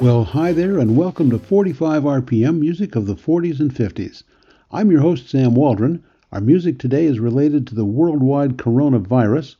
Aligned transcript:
Well, 0.00 0.24
hi 0.24 0.52
there, 0.52 0.78
and 0.78 0.96
welcome 0.96 1.28
to 1.30 1.38
45 1.38 2.02
RPM 2.04 2.58
music 2.58 2.96
of 2.96 3.04
the 3.06 3.14
40s 3.14 3.60
and 3.60 3.74
50s. 3.74 4.22
I'm 4.70 4.90
your 4.90 5.02
host, 5.02 5.28
Sam 5.28 5.54
Waldron. 5.54 6.02
Our 6.32 6.40
music 6.40 6.78
today 6.78 7.04
is 7.04 7.20
related 7.20 7.66
to 7.66 7.74
the 7.74 7.84
worldwide 7.84 8.56
coronavirus. 8.56 9.56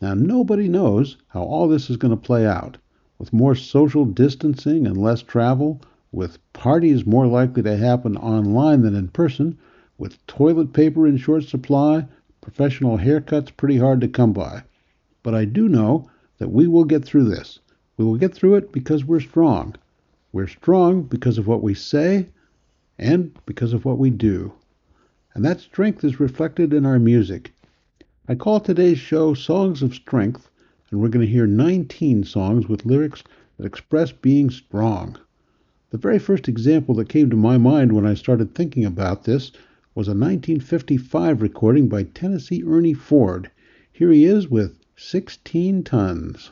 Now, 0.00 0.14
nobody 0.14 0.66
knows 0.66 1.18
how 1.28 1.42
all 1.42 1.68
this 1.68 1.90
is 1.90 1.98
going 1.98 2.12
to 2.12 2.16
play 2.16 2.46
out. 2.46 2.78
With 3.18 3.34
more 3.34 3.54
social 3.54 4.06
distancing 4.06 4.86
and 4.86 4.96
less 4.96 5.20
travel, 5.20 5.82
with 6.16 6.38
parties 6.54 7.04
more 7.04 7.26
likely 7.26 7.62
to 7.62 7.76
happen 7.76 8.16
online 8.16 8.80
than 8.80 8.94
in 8.94 9.06
person, 9.06 9.54
with 9.98 10.26
toilet 10.26 10.72
paper 10.72 11.06
in 11.06 11.14
short 11.18 11.44
supply, 11.44 12.06
professional 12.40 12.96
haircuts 12.96 13.54
pretty 13.54 13.76
hard 13.76 14.00
to 14.00 14.08
come 14.08 14.32
by. 14.32 14.62
But 15.22 15.34
I 15.34 15.44
do 15.44 15.68
know 15.68 16.08
that 16.38 16.50
we 16.50 16.66
will 16.66 16.84
get 16.84 17.04
through 17.04 17.24
this. 17.24 17.58
We 17.98 18.04
will 18.06 18.16
get 18.16 18.32
through 18.32 18.54
it 18.54 18.72
because 18.72 19.04
we're 19.04 19.20
strong. 19.20 19.74
We're 20.32 20.46
strong 20.46 21.02
because 21.02 21.36
of 21.36 21.46
what 21.46 21.62
we 21.62 21.74
say 21.74 22.30
and 22.98 23.38
because 23.44 23.74
of 23.74 23.84
what 23.84 23.98
we 23.98 24.08
do. 24.08 24.54
And 25.34 25.44
that 25.44 25.60
strength 25.60 26.02
is 26.02 26.18
reflected 26.18 26.72
in 26.72 26.86
our 26.86 26.98
music. 26.98 27.52
I 28.26 28.36
call 28.36 28.60
today's 28.60 28.96
show 28.98 29.34
Songs 29.34 29.82
of 29.82 29.94
Strength, 29.94 30.48
and 30.90 31.02
we're 31.02 31.08
going 31.10 31.26
to 31.26 31.30
hear 31.30 31.46
19 31.46 32.24
songs 32.24 32.68
with 32.68 32.86
lyrics 32.86 33.22
that 33.58 33.66
express 33.66 34.12
being 34.12 34.48
strong. 34.48 35.18
The 35.96 36.02
very 36.02 36.18
first 36.18 36.46
example 36.46 36.94
that 36.96 37.08
came 37.08 37.30
to 37.30 37.36
my 37.36 37.56
mind 37.56 37.92
when 37.92 38.04
I 38.04 38.12
started 38.12 38.54
thinking 38.54 38.84
about 38.84 39.24
this 39.24 39.50
was 39.94 40.08
a 40.08 40.10
1955 40.10 41.40
recording 41.40 41.88
by 41.88 42.02
Tennessee 42.02 42.62
Ernie 42.66 42.92
Ford. 42.92 43.50
Here 43.90 44.12
he 44.12 44.26
is 44.26 44.46
with 44.46 44.78
16 44.96 45.84
Tons. 45.84 46.50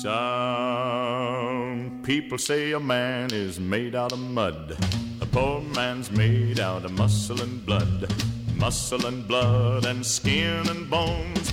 Some 0.00 2.00
people 2.02 2.38
say 2.38 2.72
a 2.72 2.80
man 2.80 3.32
is 3.32 3.60
made 3.60 3.94
out 3.94 4.10
of 4.10 4.18
mud. 4.18 4.76
A 5.20 5.26
poor 5.26 5.60
man's 5.60 6.10
made 6.10 6.58
out 6.58 6.84
of 6.84 6.90
muscle 6.94 7.40
and 7.40 7.64
blood. 7.64 8.12
Muscle 8.56 9.06
and 9.06 9.28
blood 9.28 9.86
and 9.86 10.04
skin 10.04 10.68
and 10.68 10.90
bones. 10.90 11.52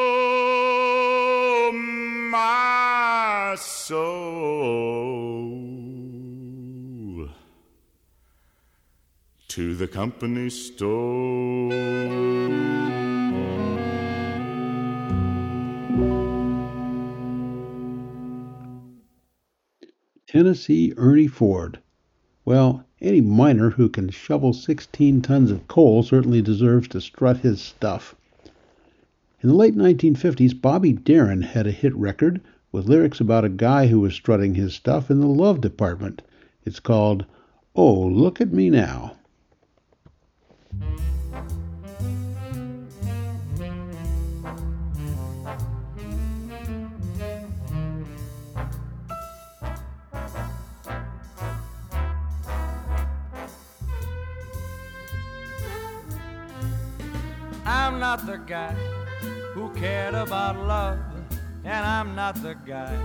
soul 3.57 4.31
to 9.47 9.75
the 9.75 9.87
company 9.87 10.49
store. 10.49 11.71
Tennessee 20.25 20.93
Ernie 20.95 21.27
Ford. 21.27 21.79
Well, 22.45 22.85
any 23.01 23.19
miner 23.19 23.71
who 23.71 23.89
can 23.89 24.09
shovel 24.09 24.53
16 24.53 25.21
tons 25.21 25.51
of 25.51 25.67
coal 25.67 26.03
certainly 26.03 26.41
deserves 26.41 26.87
to 26.89 27.01
strut 27.01 27.39
his 27.39 27.61
stuff. 27.61 28.15
In 29.43 29.49
the 29.49 29.55
late 29.55 29.75
1950s, 29.75 30.61
Bobby 30.61 30.93
Darin 30.93 31.41
had 31.41 31.65
a 31.65 31.71
hit 31.71 31.95
record 31.95 32.41
with 32.71 32.87
lyrics 32.87 33.19
about 33.19 33.43
a 33.43 33.49
guy 33.49 33.87
who 33.87 33.99
was 33.99 34.13
strutting 34.13 34.53
his 34.53 34.75
stuff 34.75 35.09
in 35.09 35.19
the 35.19 35.25
love 35.25 35.61
department. 35.61 36.21
It's 36.63 36.79
called 36.79 37.25
Oh, 37.75 37.91
Look 37.91 38.39
at 38.39 38.53
Me 38.53 38.69
Now. 38.69 39.17
I'm 57.65 57.99
not 57.99 58.27
the 58.27 58.37
guy 58.37 58.90
cared 59.81 60.13
about 60.13 60.55
love 60.67 60.99
and 61.63 61.83
I'm 61.83 62.13
not 62.13 62.35
the 62.43 62.53
guy 62.53 62.95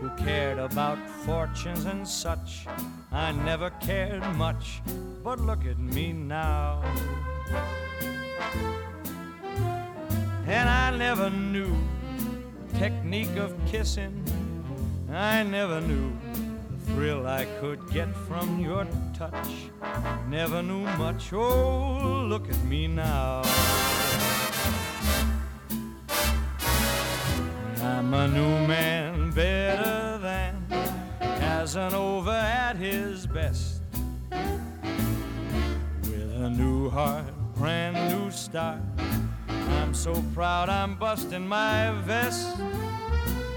who 0.00 0.08
cared 0.16 0.58
about 0.58 0.98
fortunes 1.26 1.84
and 1.84 2.08
such. 2.08 2.66
I 3.12 3.32
never 3.32 3.68
cared 3.88 4.24
much, 4.36 4.80
but 5.22 5.38
look 5.38 5.66
at 5.66 5.78
me 5.78 6.14
now. 6.14 6.82
And 10.46 10.66
I 10.66 10.96
never 10.96 11.28
knew 11.28 11.76
technique 12.78 13.36
of 13.36 13.52
kissing. 13.66 14.24
I 15.12 15.42
never 15.42 15.78
knew 15.82 16.10
the 16.70 16.78
thrill 16.90 17.26
I 17.26 17.44
could 17.60 17.80
get 17.90 18.16
from 18.26 18.60
your 18.60 18.86
touch. 19.12 19.50
Never 20.30 20.62
knew 20.62 20.84
much. 20.96 21.34
Oh, 21.34 22.24
look 22.26 22.48
at 22.48 22.64
me 22.64 22.86
now. 22.88 23.42
I'm 28.08 28.14
a 28.14 28.26
new 28.28 28.66
man, 28.66 29.32
better 29.32 30.16
than 30.16 30.64
Casanova 31.20 32.30
at 32.32 32.76
his 32.76 33.26
best. 33.26 33.82
With 36.00 36.32
a 36.40 36.48
new 36.48 36.88
heart, 36.88 37.34
brand 37.54 37.96
new 38.10 38.30
start. 38.30 38.80
I'm 39.46 39.92
so 39.92 40.24
proud 40.32 40.70
I'm 40.70 40.94
busting 40.94 41.46
my 41.46 41.90
vest. 42.06 42.56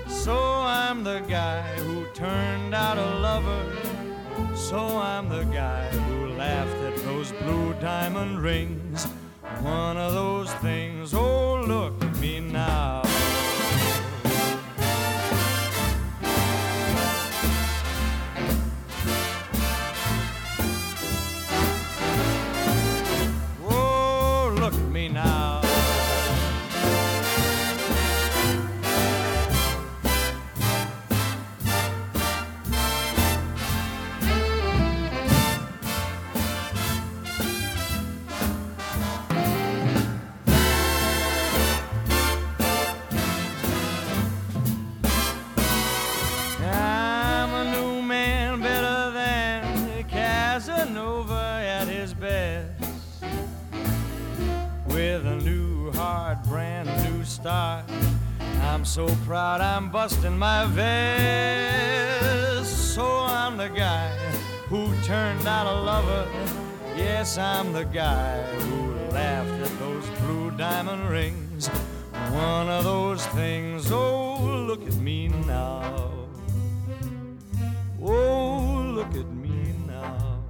So 0.09 0.35
I'm 0.35 1.05
the 1.05 1.21
guy 1.29 1.61
who 1.77 2.05
turned 2.13 2.75
out 2.75 2.97
a 2.97 3.19
lover. 3.19 3.71
So 4.53 4.79
I'm 4.79 5.29
the 5.29 5.45
guy 5.45 5.87
who 5.91 6.27
laughed 6.27 6.75
at 6.83 6.97
those 7.05 7.31
blue 7.31 7.73
diamond 7.75 8.41
rings. 8.41 9.07
One 9.61 9.95
of 9.95 10.11
those 10.13 10.51
things, 10.55 11.13
oh, 11.13 11.61
look 11.61 12.03
at 12.03 12.17
me 12.17 12.41
now. 12.41 12.80
So 58.91 59.07
proud 59.25 59.61
I'm 59.61 59.89
busting 59.89 60.37
my 60.37 60.65
vest. 60.65 60.93
So 62.93 63.05
I'm 63.19 63.55
the 63.55 63.69
guy 63.69 64.09
who 64.67 64.93
turned 65.03 65.47
out 65.47 65.65
a 65.65 65.79
lover. 65.79 66.27
Yes, 66.97 67.37
I'm 67.37 67.71
the 67.71 67.85
guy 67.85 68.43
who 68.43 68.95
laughed 69.13 69.61
at 69.61 69.79
those 69.79 70.05
blue 70.19 70.51
diamond 70.57 71.09
rings. 71.09 71.69
One 72.33 72.67
of 72.67 72.83
those 72.83 73.25
things, 73.27 73.89
oh, 73.93 74.65
look 74.67 74.85
at 74.85 74.95
me 74.95 75.29
now. 75.29 76.11
Oh, 78.01 78.91
look 78.93 79.15
at 79.15 79.31
me 79.31 79.73
now. 79.87 80.43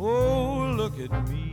Oh, 0.00 0.74
look 0.76 0.98
at 0.98 1.12
me 1.28 1.51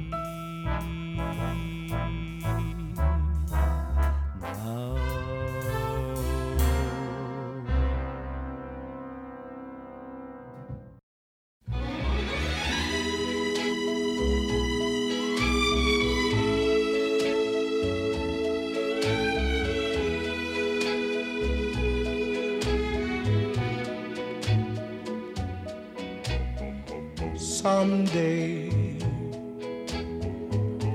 Someday, 27.89 28.69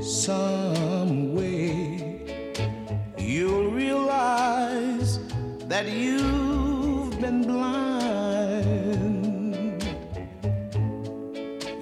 some 0.01 1.35
way, 1.35 2.23
you'll 3.19 3.73
realize 3.73 5.19
that 5.67 5.89
you've 5.89 7.21
been 7.21 7.43
blind. 7.43 8.95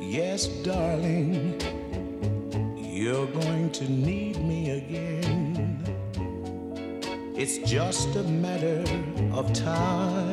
Yes, 0.00 0.46
darling, 0.64 1.60
you're 2.78 3.26
going 3.26 3.70
to 3.72 3.84
need 3.92 4.38
me 4.42 4.70
again. 4.80 5.76
It's 7.36 7.58
just 7.70 8.16
a 8.16 8.22
matter 8.22 8.82
of 9.34 9.52
time. 9.52 10.31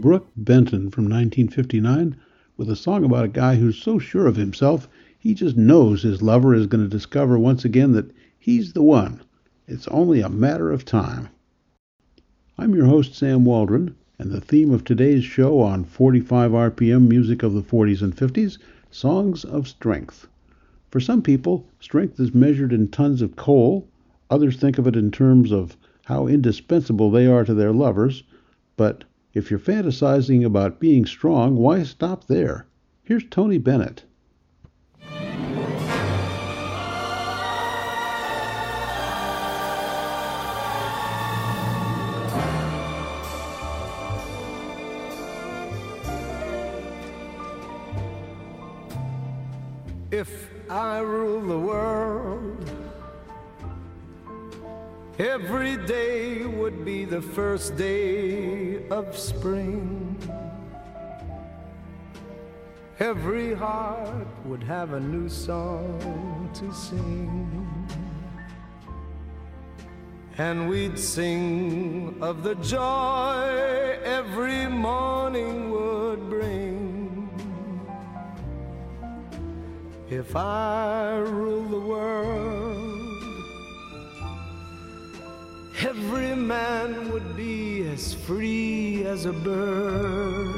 Brook 0.00 0.28
Benton 0.36 0.90
from 0.90 1.04
1959 1.04 2.16
with 2.56 2.70
a 2.70 2.76
song 2.76 3.04
about 3.04 3.24
a 3.24 3.28
guy 3.28 3.56
who's 3.56 3.76
so 3.76 3.98
sure 3.98 4.26
of 4.26 4.36
himself 4.36 4.88
he 5.18 5.34
just 5.34 5.56
knows 5.56 6.02
his 6.02 6.22
lover 6.22 6.54
is 6.54 6.68
going 6.68 6.84
to 6.84 6.88
discover 6.88 7.38
once 7.38 7.64
again 7.64 7.92
that 7.92 8.10
he's 8.38 8.72
the 8.72 8.82
one. 8.82 9.20
It's 9.66 9.88
only 9.88 10.20
a 10.20 10.28
matter 10.28 10.70
of 10.70 10.84
time. 10.84 11.28
I'm 12.56 12.74
your 12.74 12.86
host, 12.86 13.14
Sam 13.14 13.44
Waldron, 13.44 13.96
and 14.18 14.30
the 14.30 14.40
theme 14.40 14.70
of 14.70 14.84
today's 14.84 15.24
show 15.24 15.60
on 15.60 15.82
45 15.82 16.52
RPM 16.52 17.08
music 17.08 17.42
of 17.42 17.52
the 17.52 17.62
40s 17.62 18.00
and 18.00 18.16
50s 18.16 18.58
songs 18.90 19.44
of 19.44 19.66
strength. 19.66 20.28
For 20.90 21.00
some 21.00 21.20
people, 21.20 21.66
strength 21.80 22.20
is 22.20 22.32
measured 22.32 22.72
in 22.72 22.88
tons 22.88 23.20
of 23.20 23.34
coal. 23.34 23.88
Others 24.30 24.56
think 24.56 24.78
of 24.78 24.86
it 24.86 24.94
in 24.94 25.10
terms 25.10 25.50
of 25.50 25.76
how 26.04 26.28
indispensable 26.28 27.10
they 27.10 27.26
are 27.26 27.44
to 27.44 27.54
their 27.54 27.72
lovers. 27.72 28.22
But 28.76 29.02
if 29.38 29.52
you're 29.52 29.60
fantasizing 29.60 30.44
about 30.44 30.80
being 30.80 31.06
strong, 31.06 31.54
why 31.54 31.84
stop 31.84 32.26
there? 32.26 32.66
Here's 33.04 33.22
Tony 33.30 33.56
Bennett. 33.56 34.02
If 50.10 50.48
I 50.68 50.98
rule 50.98 51.40
the 51.46 51.58
world, 51.58 52.27
every 55.18 55.76
day 55.76 56.44
would 56.44 56.84
be 56.84 57.04
the 57.04 57.20
first 57.20 57.76
day 57.76 58.86
of 58.88 59.16
spring. 59.18 60.16
Every 63.00 63.54
heart 63.54 64.26
would 64.44 64.62
have 64.62 64.92
a 64.92 65.00
new 65.00 65.28
song 65.28 66.50
to 66.54 66.72
sing. 66.72 67.68
And 70.36 70.68
we'd 70.68 70.98
sing 70.98 72.16
of 72.20 72.44
the 72.44 72.54
joy 72.56 73.98
every 74.04 74.68
morning 74.68 75.70
would 75.72 76.28
bring. 76.30 77.28
If 80.08 80.36
I 80.36 81.18
rule 81.18 81.64
the 81.64 81.80
world, 81.80 82.67
every 85.84 86.34
man 86.34 87.12
would 87.12 87.36
be 87.36 87.86
as 87.86 88.14
free 88.14 89.04
as 89.04 89.26
a 89.26 89.32
bird. 89.32 90.48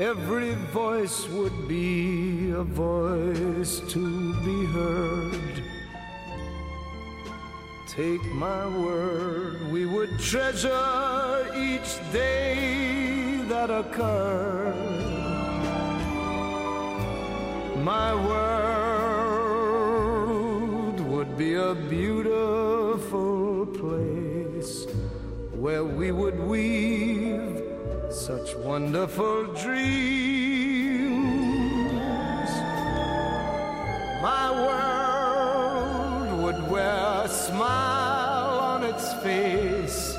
Every 0.00 0.54
voice 0.72 1.28
would 1.28 1.68
be 1.68 2.50
a 2.50 2.62
voice 2.62 3.80
to 3.92 4.34
be 4.44 4.64
heard. 4.66 5.62
Take 7.86 8.24
my 8.32 8.66
word, 8.66 9.70
we 9.70 9.84
would 9.84 10.18
treasure 10.18 11.46
each 11.54 11.98
day 12.12 13.42
that 13.48 13.70
occurred. 13.70 14.74
My 17.84 18.14
world 18.14 19.10
would 21.00 21.36
be 21.36 21.54
a 21.54 21.74
beautiful 21.74 22.19
where 25.70 25.84
we 25.84 26.10
would 26.10 26.38
weave 26.40 27.62
such 28.10 28.56
wonderful 28.56 29.44
dreams. 29.62 30.72
My 34.20 34.46
world 34.66 36.42
would 36.42 36.60
wear 36.68 37.22
a 37.24 37.28
smile 37.28 38.58
on 38.72 38.82
its 38.82 39.14
face 39.22 40.18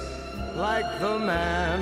like 0.55 0.89
the 1.01 1.19
man 1.19 1.81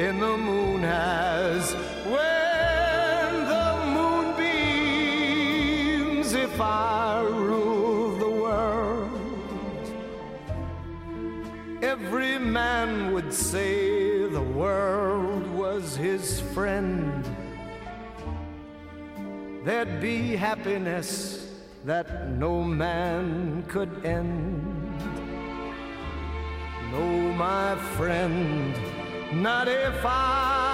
in 0.00 0.18
the 0.18 0.36
moon 0.36 0.80
has 0.82 1.72
when 2.14 3.32
the 3.54 3.70
moon 3.94 4.26
beams. 4.40 6.32
If 6.32 6.60
I 6.60 6.99
man 12.50 13.12
would 13.12 13.32
say 13.32 14.26
the 14.26 14.40
world 14.40 15.46
was 15.46 15.96
his 15.96 16.40
friend. 16.52 17.24
There'd 19.64 20.00
be 20.00 20.34
happiness 20.34 21.46
that 21.84 22.28
no 22.30 22.64
man 22.64 23.64
could 23.68 24.04
end. 24.04 24.98
No, 26.90 27.06
my 27.34 27.76
friend, 27.96 28.74
not 29.32 29.68
if 29.68 30.04
I 30.04 30.69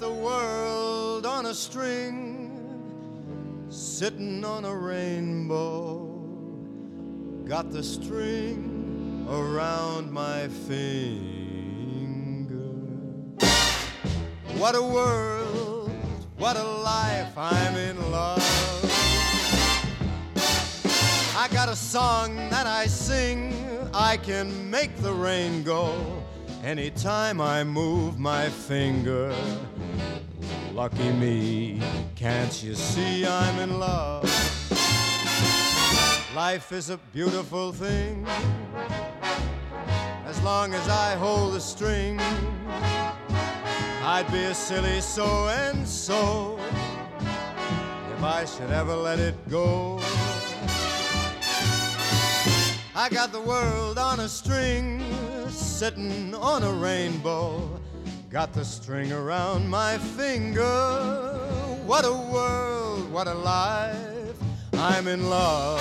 the 0.00 0.10
world 0.10 1.26
on 1.26 1.44
a 1.44 1.54
string, 1.54 2.50
sitting 3.68 4.42
on 4.46 4.64
a 4.64 4.74
rainbow. 4.74 5.98
Got 7.44 7.70
the 7.70 7.82
string 7.82 9.26
around 9.28 10.10
my 10.10 10.48
finger. 10.48 11.26
What 14.56 14.74
a 14.74 14.82
world, 14.82 15.90
what 16.38 16.56
a 16.56 16.64
life, 16.64 17.36
I'm 17.36 17.76
in 17.76 18.10
love. 18.10 18.38
I 21.36 21.46
got 21.52 21.68
a 21.68 21.76
song 21.76 22.36
that 22.48 22.66
I 22.66 22.86
sing, 22.86 23.54
I 23.92 24.16
can 24.16 24.70
make 24.70 24.96
the 24.96 25.12
rain 25.12 25.62
go 25.62 26.22
anytime 26.62 27.40
I 27.40 27.64
move 27.64 28.18
my 28.18 28.48
finger. 28.48 29.34
Lucky 30.80 31.12
me, 31.12 31.78
can't 32.16 32.62
you 32.62 32.74
see 32.74 33.26
I'm 33.26 33.58
in 33.58 33.78
love? 33.78 34.24
Life 36.34 36.72
is 36.72 36.88
a 36.88 36.96
beautiful 37.12 37.70
thing 37.70 38.26
as 40.24 40.42
long 40.42 40.72
as 40.72 40.88
I 40.88 41.16
hold 41.16 41.52
the 41.52 41.60
string. 41.60 42.18
I'd 44.02 44.26
be 44.32 44.44
a 44.44 44.54
silly 44.54 45.02
so 45.02 45.48
and 45.48 45.86
so 45.86 46.58
if 48.16 48.22
I 48.22 48.46
should 48.46 48.70
ever 48.70 48.96
let 48.96 49.18
it 49.18 49.36
go. 49.50 50.00
I 52.94 53.10
got 53.10 53.32
the 53.32 53.42
world 53.42 53.98
on 53.98 54.20
a 54.20 54.28
string, 54.30 55.04
sitting 55.50 56.34
on 56.34 56.62
a 56.62 56.72
rainbow. 56.72 57.68
Got 58.30 58.52
the 58.52 58.64
string 58.64 59.10
around 59.10 59.68
my 59.68 59.98
finger. 59.98 60.62
What 61.84 62.04
a 62.04 62.12
world, 62.12 63.10
what 63.10 63.26
a 63.26 63.34
life. 63.34 64.36
I'm 64.74 65.08
in 65.08 65.28
love. 65.28 65.80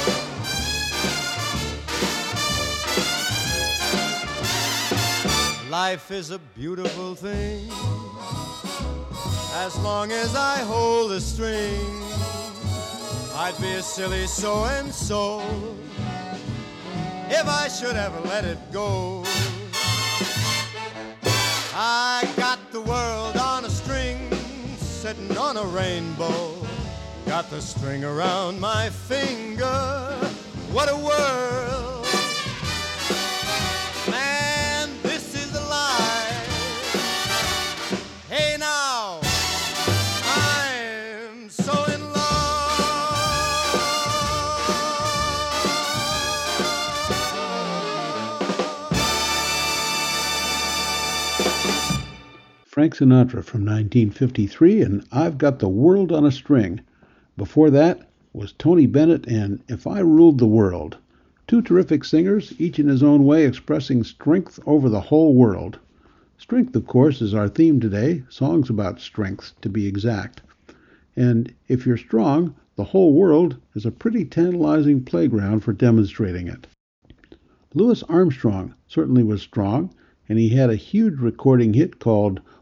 Life 5.70 6.10
is 6.10 6.32
a 6.32 6.40
beautiful 6.56 7.14
thing 7.14 7.70
as 9.54 9.78
long 9.84 10.12
as 10.12 10.36
I 10.36 10.58
hold 10.64 11.12
the 11.12 11.22
string. 11.22 11.86
I'd 13.36 13.54
be 13.62 13.74
a 13.74 13.84
silly 13.84 14.26
so 14.26 14.66
and 14.66 14.92
so 14.92 15.42
if 17.30 17.48
I 17.48 17.68
should 17.68 17.96
ever 17.96 18.20
let 18.22 18.44
it 18.44 18.58
go. 18.72 19.24
I 21.82 22.30
got 22.36 22.60
the 22.74 22.82
world 22.82 23.38
on 23.38 23.64
a 23.64 23.70
string, 23.70 24.30
sitting 24.76 25.38
on 25.38 25.56
a 25.56 25.64
rainbow. 25.64 26.54
Got 27.26 27.50
the 27.50 27.62
string 27.62 28.04
around 28.04 28.60
my 28.60 28.90
finger. 28.90 29.66
What 30.74 30.90
a 30.92 30.98
world! 30.98 31.89
Frank 52.80 52.96
Sinatra 52.96 53.44
from 53.44 53.66
1953 53.66 54.82
and 54.82 55.04
I've 55.12 55.38
Got 55.38 55.60
the 55.60 55.68
World 55.68 56.14
on 56.14 56.26
a 56.26 56.32
String. 56.32 56.80
Before 57.36 57.70
that 57.70 58.10
was 58.32 58.54
Tony 58.54 58.88
Bennett 58.88 59.28
and 59.28 59.62
If 59.68 59.86
I 59.86 60.00
Ruled 60.00 60.38
the 60.38 60.48
World. 60.48 60.96
Two 61.46 61.62
terrific 61.62 62.06
singers, 62.06 62.54
each 62.58 62.80
in 62.80 62.88
his 62.88 63.04
own 63.04 63.26
way 63.26 63.46
expressing 63.46 64.06
strength 64.06 64.62
over 64.66 64.88
the 64.88 65.02
whole 65.02 65.36
world. 65.36 65.78
Strength, 66.38 66.74
of 66.74 66.88
course, 66.88 67.22
is 67.22 67.34
our 67.34 67.50
theme 67.50 67.82
today, 67.82 68.24
songs 68.30 68.70
about 68.70 69.02
strength, 69.02 69.52
to 69.60 69.68
be 69.68 69.86
exact. 69.86 70.42
And 71.18 71.54
if 71.68 71.86
you're 71.86 71.98
strong, 71.98 72.56
the 72.78 72.86
whole 72.86 73.12
world 73.12 73.58
is 73.76 73.86
a 73.86 73.92
pretty 73.92 74.24
tantalizing 74.24 75.04
playground 75.04 75.66
for 75.66 75.74
demonstrating 75.74 76.48
it. 76.48 76.66
Louis 77.74 78.04
Armstrong 78.04 78.74
certainly 78.88 79.24
was 79.24 79.42
strong, 79.42 79.94
and 80.30 80.40
he 80.40 80.48
had 80.48 80.70
a 80.70 80.78
huge 80.78 81.20
recording 81.20 81.74
hit 81.74 82.00
called 82.00 82.40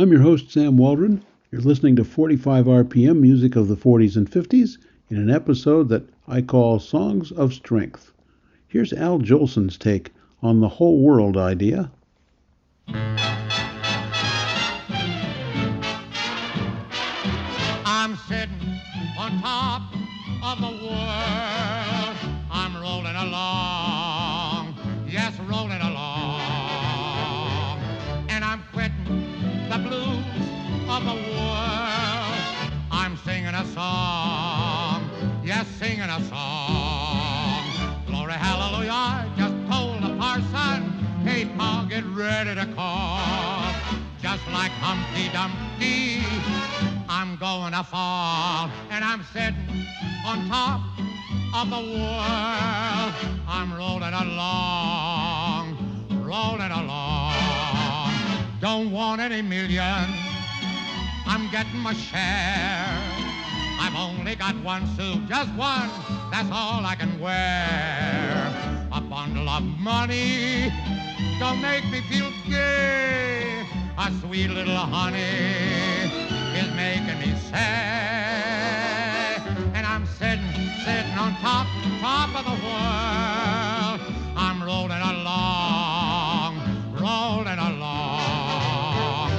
I'm 0.00 0.12
your 0.12 0.20
host, 0.20 0.52
Sam 0.52 0.76
Waldron. 0.76 1.24
You're 1.50 1.60
listening 1.60 1.96
to 1.96 2.04
45 2.04 2.66
RPM 2.66 3.18
music 3.18 3.56
of 3.56 3.66
the 3.66 3.76
40s 3.76 4.16
and 4.16 4.30
50s 4.30 4.78
in 5.10 5.16
an 5.16 5.28
episode 5.28 5.88
that 5.88 6.08
I 6.28 6.40
call 6.40 6.78
Songs 6.78 7.32
of 7.32 7.52
Strength. 7.52 8.12
Here's 8.68 8.92
Al 8.92 9.18
Jolson's 9.18 9.76
take 9.76 10.12
on 10.40 10.60
the 10.60 10.68
whole 10.68 11.00
world 11.00 11.36
idea. 11.36 11.90
To 47.78 47.84
fall, 47.84 48.68
and 48.90 49.04
I'm 49.04 49.22
sitting 49.32 49.54
on 50.26 50.48
top 50.48 50.80
of 51.54 51.70
the 51.70 51.76
world. 51.76 53.14
I'm 53.46 53.72
rolling 53.72 54.14
along, 54.14 55.76
rolling 56.10 56.72
along. 56.72 57.34
Don't 58.60 58.90
want 58.90 59.20
any 59.20 59.42
million, 59.42 60.06
I'm 61.24 61.48
getting 61.52 61.78
my 61.78 61.92
share. 61.92 62.98
I've 63.78 63.94
only 63.94 64.34
got 64.34 64.56
one 64.64 64.84
suit, 64.96 65.28
just 65.28 65.54
one, 65.54 65.88
that's 66.32 66.50
all 66.50 66.84
I 66.84 66.96
can 66.98 67.20
wear. 67.20 68.88
A 68.90 69.00
bundle 69.00 69.48
of 69.48 69.62
money 69.62 70.72
don't 71.38 71.62
make 71.62 71.84
me 71.92 72.00
feel 72.10 72.32
gay. 72.48 73.64
A 73.96 74.10
sweet 74.20 74.48
little 74.50 74.74
honey 74.74 75.97
making 76.78 77.18
me 77.18 77.34
sad. 77.50 79.42
And 79.74 79.84
I'm 79.84 80.06
sitting, 80.06 80.52
sitting 80.84 81.18
on 81.18 81.34
top, 81.42 81.66
top 82.00 82.30
of 82.38 82.44
the 82.50 82.56
world. 82.66 84.00
I'm 84.36 84.62
rolling 84.62 85.02
along, 85.14 86.52
rolling 86.92 87.58
along. 87.70 89.32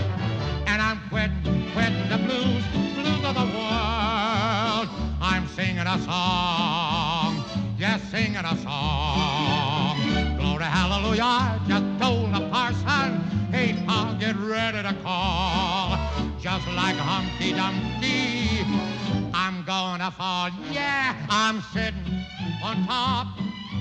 And 0.67 0.81
I'm 0.81 0.99
quitting, 1.07 1.71
quitting 1.71 2.09
the 2.09 2.17
blues, 2.27 2.63
blues 2.73 3.23
of 3.23 3.35
the 3.41 3.47
world. 3.57 4.89
I'm 5.21 5.47
singing 5.55 5.87
a 5.95 5.97
song, 6.09 7.45
yes, 7.77 8.01
singing 8.11 8.45
a 8.53 8.57
song. 8.67 9.95
Glory, 10.39 10.65
hallelujah, 10.65 11.57
just 11.69 11.85
told 12.01 12.33
the 12.33 12.41
parson, 12.49 13.21
hey, 13.53 13.81
Pa, 13.87 14.13
get 14.19 14.35
ready 14.35 14.83
to 14.83 14.93
call. 15.03 15.58
Just 16.51 16.67
like 16.69 16.95
Humpty 16.95 17.53
Dumpty, 17.53 18.65
I'm 19.35 19.63
gonna 19.65 20.09
fall. 20.09 20.49
Yeah, 20.71 21.15
I'm 21.29 21.61
sitting 21.71 22.25
on 22.63 22.87
top 22.87 23.27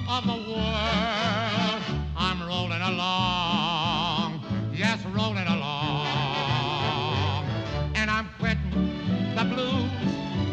of 0.07 0.27
the 0.27 0.37
world. 0.53 1.83
I'm 2.15 2.47
rolling 2.47 2.83
along, 2.83 4.43
yes, 4.75 5.03
rolling 5.07 5.47
along. 5.47 7.47
And 7.95 8.11
I'm 8.11 8.29
quitting 8.39 8.93
the 9.35 9.45
blues 9.45 9.91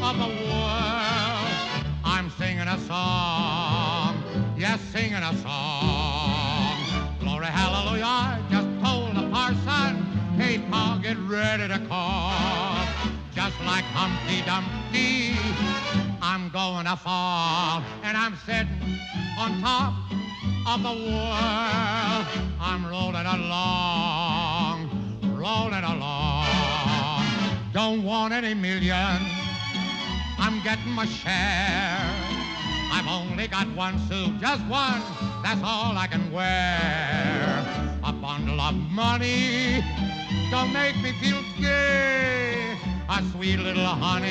of 0.02 0.18
the 0.18 0.30
world. 0.48 1.50
I'm 2.06 2.30
singing 2.40 2.70
a 2.70 2.80
song, 2.88 4.24
yes, 4.58 4.80
singing 4.94 5.16
a 5.16 5.36
song. 5.44 5.75
Ready 11.36 11.68
to 11.68 11.80
call. 11.88 12.88
Just 13.34 13.60
like 13.66 13.84
Humpty 13.92 14.42
Dumpty, 14.48 15.36
I'm 16.22 16.50
going 16.50 16.86
to 16.86 16.96
fall, 16.96 17.84
and 18.04 18.16
I'm 18.16 18.38
sitting 18.46 19.00
on 19.38 19.60
top 19.60 19.94
of 20.66 20.82
the 20.82 20.96
world. 21.12 22.26
I'm 22.62 22.86
rolling 22.88 23.28
along, 23.38 24.78
rolling 25.36 25.84
along. 25.84 27.26
Don't 27.74 28.04
want 28.04 28.34
any 28.34 28.54
million. 28.54 29.20
I'm 30.40 30.64
getting 30.64 30.92
my 30.92 31.06
share. 31.06 32.00
I've 32.96 33.08
only 33.08 33.48
got 33.48 33.68
one 33.76 34.00
suit, 34.08 34.40
just 34.40 34.64
one. 34.68 35.02
That's 35.44 35.62
all 35.64 35.98
I 35.98 36.08
can 36.10 36.32
wear. 36.32 38.00
A 38.06 38.14
bundle 38.14 38.62
of 38.62 38.76
money 38.76 39.84
don't 40.52 40.72
make 40.74 40.96
me 41.02 41.12
feel 41.14 41.42
gay. 41.60 42.78
A 43.10 43.24
sweet 43.32 43.58
little 43.58 43.86
honey 43.86 44.28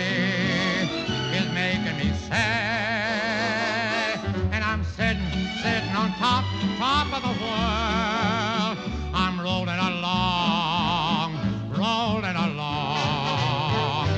is 1.34 1.46
making 1.52 1.96
me 1.98 2.12
sad. 2.28 4.18
And 4.52 4.62
I'm 4.62 4.84
sitting, 4.84 5.48
sitting 5.62 5.94
on 5.96 6.12
top, 6.14 6.44
top 6.78 7.06
of 7.12 7.22
the 7.22 7.34
world. 7.42 8.78
I'm 9.14 9.40
rolling 9.40 9.78
along, 9.90 11.36
rolling 11.70 12.36
along. 12.36 14.08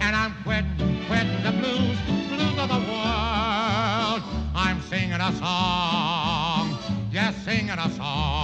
And 0.00 0.14
I'm 0.16 0.34
quitting, 0.44 1.04
quitting 1.06 1.42
the 1.42 1.52
blues, 1.52 1.98
blues 2.28 2.58
of 2.58 2.68
the 2.68 2.82
world. 2.90 4.22
I'm 4.54 4.80
singing 4.82 5.20
a 5.20 5.32
song, 5.32 6.78
yes, 7.10 7.34
singing 7.44 7.70
a 7.70 7.90
song. 7.90 8.41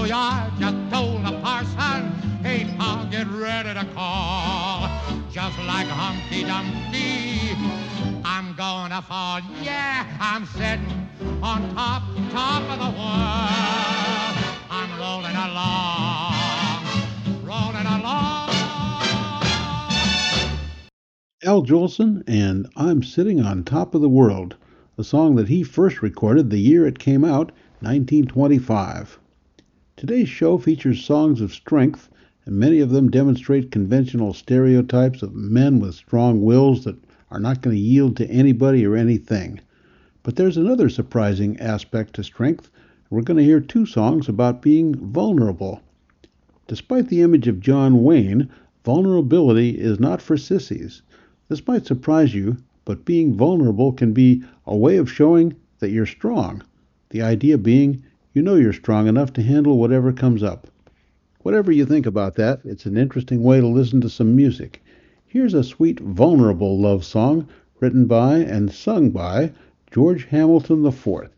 Glory, 0.00 0.12
hallelujah, 0.12 0.50
just 0.58 0.90
told 0.90 1.24
the 1.26 1.40
parson, 1.42 2.78
Tom, 2.78 3.10
get 3.10 3.26
ready 3.28 3.74
to 3.74 3.84
call. 3.92 4.88
Just 5.30 5.58
like 5.58 5.86
Humpty 5.88 6.42
Dumpty, 6.42 7.54
I'm 8.24 8.54
gonna 8.54 9.02
fall. 9.02 9.40
Yeah, 9.62 10.06
I'm 10.18 10.46
sitting 10.46 11.06
on 11.42 11.74
top, 11.74 12.02
top 12.30 12.62
of 12.62 12.78
the 12.78 12.92
world. 12.96 14.36
I'm 14.70 14.90
rolling 14.98 15.36
along, 15.36 16.72
rolling 17.44 17.86
along. 17.86 18.48
Al 21.44 21.62
Jolson 21.62 22.22
and 22.26 22.66
I'm 22.74 23.02
Sitting 23.02 23.42
on 23.42 23.64
Top 23.64 23.94
of 23.94 24.00
the 24.00 24.08
World, 24.08 24.56
a 24.96 25.04
song 25.04 25.34
that 25.34 25.48
he 25.48 25.62
first 25.62 26.00
recorded 26.00 26.48
the 26.48 26.58
year 26.58 26.86
it 26.86 26.98
came 26.98 27.22
out, 27.22 27.52
1925. 27.80 29.19
Today's 30.00 30.30
show 30.30 30.56
features 30.56 31.04
songs 31.04 31.42
of 31.42 31.52
strength, 31.52 32.08
and 32.46 32.56
many 32.56 32.80
of 32.80 32.88
them 32.88 33.10
demonstrate 33.10 33.70
conventional 33.70 34.32
stereotypes 34.32 35.22
of 35.22 35.34
men 35.34 35.78
with 35.78 35.94
strong 35.94 36.40
wills 36.40 36.84
that 36.84 36.96
are 37.30 37.38
not 37.38 37.60
going 37.60 37.76
to 37.76 37.82
yield 37.82 38.16
to 38.16 38.30
anybody 38.30 38.86
or 38.86 38.96
anything. 38.96 39.60
But 40.22 40.36
there's 40.36 40.56
another 40.56 40.88
surprising 40.88 41.60
aspect 41.60 42.14
to 42.14 42.24
strength. 42.24 42.70
We're 43.10 43.20
going 43.20 43.36
to 43.36 43.44
hear 43.44 43.60
two 43.60 43.84
songs 43.84 44.26
about 44.26 44.62
being 44.62 44.94
vulnerable. 44.94 45.82
Despite 46.66 47.08
the 47.08 47.20
image 47.20 47.46
of 47.46 47.60
John 47.60 48.02
Wayne, 48.02 48.48
vulnerability 48.86 49.78
is 49.78 50.00
not 50.00 50.22
for 50.22 50.38
sissies. 50.38 51.02
This 51.48 51.66
might 51.66 51.84
surprise 51.84 52.34
you, 52.34 52.56
but 52.86 53.04
being 53.04 53.34
vulnerable 53.34 53.92
can 53.92 54.14
be 54.14 54.44
a 54.66 54.74
way 54.74 54.96
of 54.96 55.12
showing 55.12 55.56
that 55.80 55.90
you're 55.90 56.06
strong. 56.06 56.62
The 57.10 57.20
idea 57.20 57.58
being 57.58 58.02
you 58.32 58.42
know 58.42 58.54
you're 58.54 58.72
strong 58.72 59.08
enough 59.08 59.32
to 59.32 59.42
handle 59.42 59.78
whatever 59.78 60.12
comes 60.12 60.42
up. 60.42 60.68
Whatever 61.40 61.72
you 61.72 61.86
think 61.86 62.06
about 62.06 62.34
that, 62.36 62.60
it's 62.64 62.86
an 62.86 62.96
interesting 62.96 63.42
way 63.42 63.60
to 63.60 63.66
listen 63.66 64.00
to 64.02 64.08
some 64.08 64.36
music. 64.36 64.82
Here's 65.26 65.54
a 65.54 65.64
sweet, 65.64 66.00
vulnerable 66.00 66.78
love 66.78 67.04
song 67.04 67.48
written 67.80 68.06
by 68.06 68.36
and 68.36 68.70
sung 68.70 69.10
by 69.10 69.52
George 69.90 70.26
Hamilton 70.26 70.84
IV. 70.86 71.30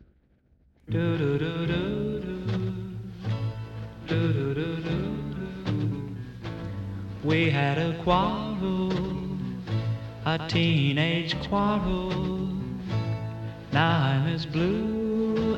We 7.25 7.49
had 7.51 7.79
a 7.79 7.97
quarrel, 8.03 8.93
a 10.27 10.39
teenage 10.49 11.41
quarrel. 11.49 12.11
Now 13.73 14.03
I'm 14.03 14.27
as 14.27 14.45
blue 14.45 15.02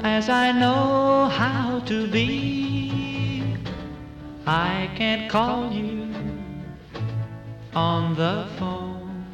as 0.05 0.29
I 0.29 0.53
know 0.53 1.29
how 1.33 1.81
to 1.87 2.07
be. 2.07 3.43
I 4.47 4.91
can't 4.97 5.31
call 5.31 5.73
you 5.73 6.13
on 7.75 8.15
the 8.15 8.47
phone. 8.59 9.25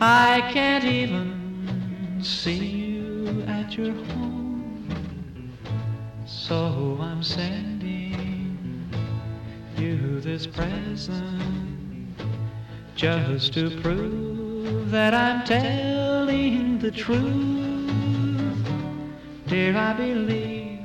I 0.00 0.50
can't 0.52 0.84
even 0.84 2.18
see 2.20 2.66
you 2.66 3.44
at 3.46 3.78
your 3.78 3.92
home. 3.92 5.56
So 6.26 6.98
I'm 7.00 7.22
sending 7.22 8.90
you 9.78 10.20
this 10.20 10.48
present 10.48 12.18
just 12.96 13.54
to 13.54 13.70
prove 13.80 14.90
that 14.90 15.14
I'm 15.14 15.46
telling 15.46 16.80
the 16.80 16.90
truth. 16.90 17.65
Dear, 19.46 19.76
I 19.76 19.92
believe 19.92 20.80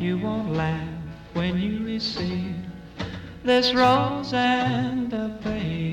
you 0.00 0.16
won't 0.18 0.52
laugh 0.54 0.88
when 1.34 1.58
you 1.58 1.84
receive 1.84 2.56
this 3.44 3.74
rose 3.74 4.32
and 4.32 5.12
a 5.12 5.28
baby. 5.44 5.88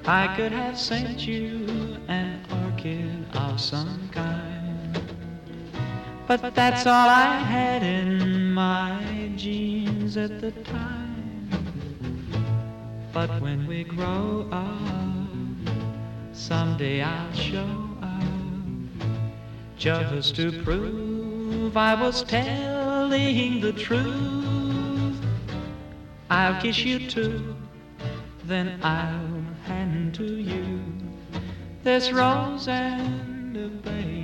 I 0.06 0.34
could 0.34 0.52
have 0.52 0.78
sent 0.78 1.26
you 1.26 1.66
an 2.08 2.40
orchid 2.64 3.26
of 3.34 3.60
some 3.60 4.08
kind, 4.12 4.37
but 6.28 6.54
that's 6.54 6.86
all 6.86 7.08
I 7.08 7.36
had 7.38 7.82
in 7.82 8.52
my 8.52 9.32
jeans 9.34 10.18
at 10.18 10.42
the 10.42 10.50
time. 10.50 11.48
But 13.14 13.40
when 13.40 13.66
we 13.66 13.84
grow 13.84 14.46
up, 14.52 15.72
someday 16.34 17.00
I'll 17.00 17.32
show 17.32 17.66
up 18.02 18.22
just 19.78 20.36
to 20.36 20.52
prove 20.62 21.74
I 21.78 21.94
was 21.94 22.22
telling 22.24 23.62
the 23.62 23.72
truth. 23.72 25.16
I'll 26.28 26.60
kiss 26.60 26.80
you 26.80 27.08
too, 27.08 27.56
then 28.44 28.78
I'll 28.82 29.42
hand 29.64 30.14
to 30.16 30.26
you 30.26 30.78
this 31.84 32.12
rose 32.12 32.68
and 32.68 33.56
a 33.56 33.68
baby 33.68 34.17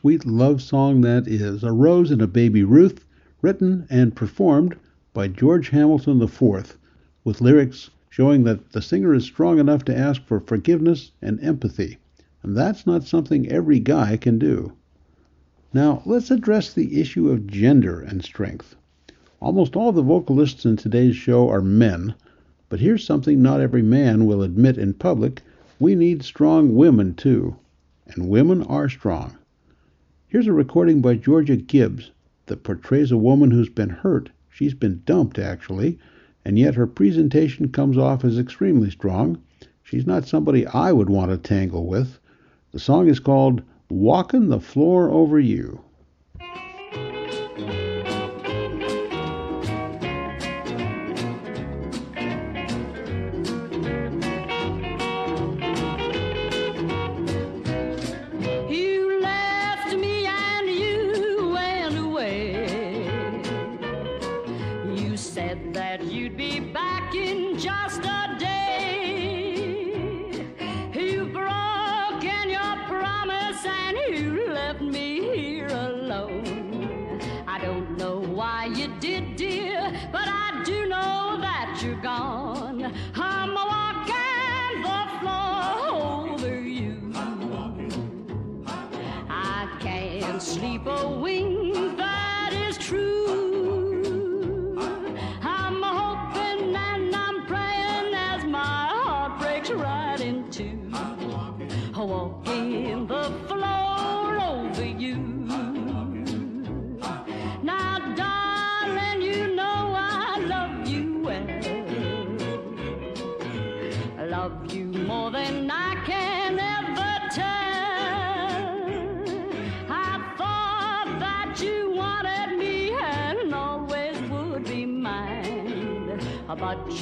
sweet 0.00 0.24
love 0.24 0.62
song 0.62 1.00
that 1.00 1.26
is. 1.26 1.64
A 1.64 1.72
Rose 1.72 2.12
and 2.12 2.22
a 2.22 2.28
Baby 2.28 2.62
Ruth, 2.62 3.04
written 3.42 3.84
and 3.90 4.14
performed 4.14 4.76
by 5.12 5.26
George 5.26 5.70
Hamilton 5.70 6.22
IV, 6.22 6.78
with 7.24 7.40
lyrics 7.40 7.90
showing 8.08 8.44
that 8.44 8.70
the 8.70 8.80
singer 8.80 9.12
is 9.12 9.24
strong 9.24 9.58
enough 9.58 9.84
to 9.84 9.98
ask 9.98 10.22
for 10.22 10.38
forgiveness 10.38 11.10
and 11.20 11.42
empathy. 11.42 11.98
And 12.44 12.56
that's 12.56 12.86
not 12.86 13.02
something 13.02 13.48
every 13.48 13.80
guy 13.80 14.16
can 14.16 14.38
do. 14.38 14.72
Now, 15.74 16.00
let's 16.06 16.30
address 16.30 16.72
the 16.72 17.00
issue 17.00 17.28
of 17.30 17.48
gender 17.48 18.00
and 18.00 18.22
strength. 18.22 18.76
Almost 19.40 19.74
all 19.74 19.90
the 19.90 20.00
vocalists 20.00 20.64
in 20.64 20.76
today's 20.76 21.16
show 21.16 21.48
are 21.48 21.60
men, 21.60 22.14
but 22.68 22.78
here's 22.78 23.02
something 23.02 23.42
not 23.42 23.60
every 23.60 23.82
man 23.82 24.26
will 24.26 24.44
admit 24.44 24.78
in 24.78 24.94
public 24.94 25.42
we 25.80 25.96
need 25.96 26.22
strong 26.22 26.76
women 26.76 27.14
too. 27.14 27.56
And 28.06 28.28
women 28.28 28.62
are 28.62 28.88
strong. 28.88 29.37
Here's 30.30 30.46
a 30.46 30.52
recording 30.52 31.00
by 31.00 31.14
Georgia 31.14 31.56
Gibbs 31.56 32.10
that 32.48 32.62
portrays 32.62 33.10
a 33.10 33.16
woman 33.16 33.50
who's 33.50 33.70
been 33.70 33.88
hurt. 33.88 34.28
She's 34.50 34.74
been 34.74 35.00
dumped, 35.06 35.38
actually, 35.38 35.98
and 36.44 36.58
yet 36.58 36.74
her 36.74 36.86
presentation 36.86 37.70
comes 37.70 37.96
off 37.96 38.26
as 38.26 38.38
extremely 38.38 38.90
strong. 38.90 39.38
She's 39.82 40.06
not 40.06 40.26
somebody 40.26 40.66
I 40.66 40.92
would 40.92 41.08
want 41.08 41.30
to 41.30 41.38
tangle 41.38 41.86
with. 41.86 42.18
The 42.72 42.78
song 42.78 43.08
is 43.08 43.20
called 43.20 43.62
Walkin' 43.88 44.48
the 44.48 44.60
Floor 44.60 45.08
Over 45.08 45.40
You. 45.40 45.80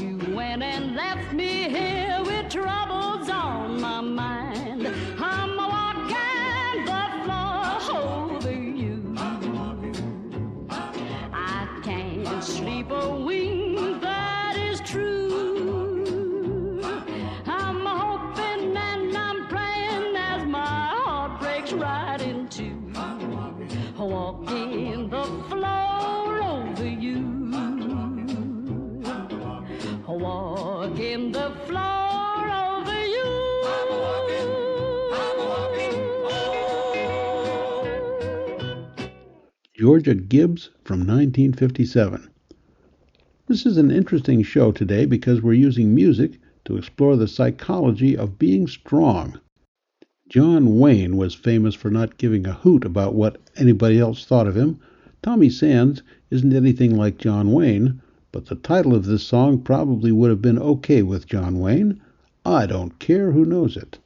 You 0.00 0.18
went 0.35 0.62
and 0.62 0.95
Georgia 39.87 40.16
Gibbs 40.16 40.70
from 40.83 41.07
1957. 41.07 42.29
This 43.46 43.64
is 43.64 43.77
an 43.77 43.92
interesting 43.92 44.42
show 44.42 44.72
today 44.72 45.07
because 45.07 45.40
we're 45.40 45.53
using 45.53 45.94
music 45.94 46.40
to 46.64 46.77
explore 46.77 47.14
the 47.14 47.29
psychology 47.29 48.16
of 48.16 48.37
being 48.37 48.66
strong. 48.66 49.38
John 50.29 50.81
Wayne 50.81 51.16
was 51.16 51.35
famous 51.35 51.77
for 51.77 51.88
not 51.88 52.18
giving 52.18 52.49
a 52.49 52.53
hoot 52.53 52.85
about 52.85 53.14
what 53.14 53.40
anybody 53.57 54.01
else 54.01 54.25
thought 54.25 54.49
of 54.49 54.57
him. 54.57 54.81
Tommy 55.22 55.49
Sands 55.49 56.03
isn't 56.33 56.53
anything 56.53 56.96
like 56.96 57.18
John 57.18 57.53
Wayne, 57.53 58.01
but 58.33 58.46
the 58.46 58.57
title 58.57 58.92
of 58.92 59.05
this 59.05 59.22
song 59.22 59.61
probably 59.61 60.11
would 60.11 60.31
have 60.31 60.42
been 60.42 60.59
okay 60.59 61.05
with 61.05 61.29
John 61.29 61.61
Wayne. 61.61 62.01
I 62.44 62.66
don't 62.66 62.99
care 62.99 63.31
who 63.31 63.44
knows 63.44 63.77
it. 63.77 64.01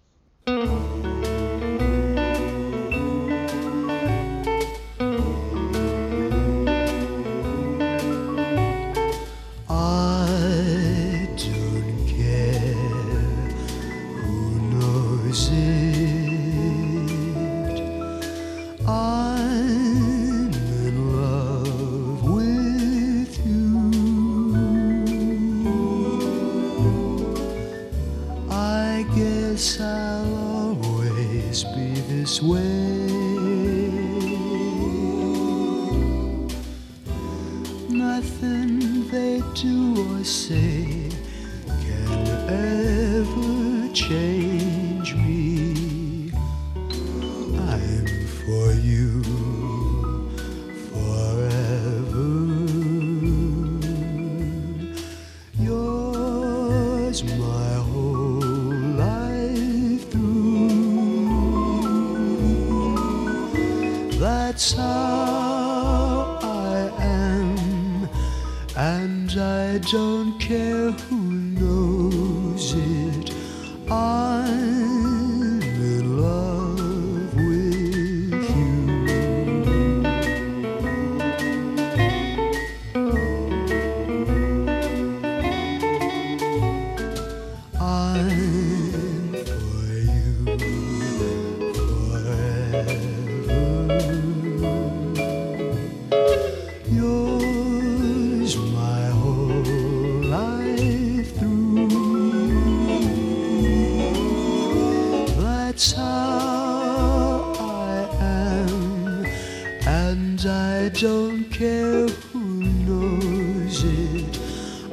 Don't 111.00 111.44
care 111.44 112.06
who 112.06 112.62
knows 112.84 113.84
it. 113.84 114.38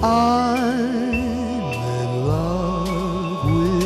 I'm 0.01 1.13
in 1.13 2.25
love 2.25 3.43
with 3.43 3.83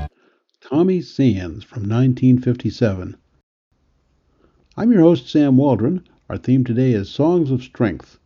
you. 0.00 0.08
Tommy 0.62 1.02
Sands 1.02 1.64
from 1.64 1.82
1957. 1.82 3.18
I'm 4.78 4.90
your 4.90 5.02
host, 5.02 5.28
Sam 5.28 5.58
Waldron. 5.58 6.02
Our 6.30 6.38
theme 6.38 6.64
today 6.64 6.92
is 6.92 7.10
Songs 7.10 7.50
of 7.50 7.62
Strength. 7.62 8.18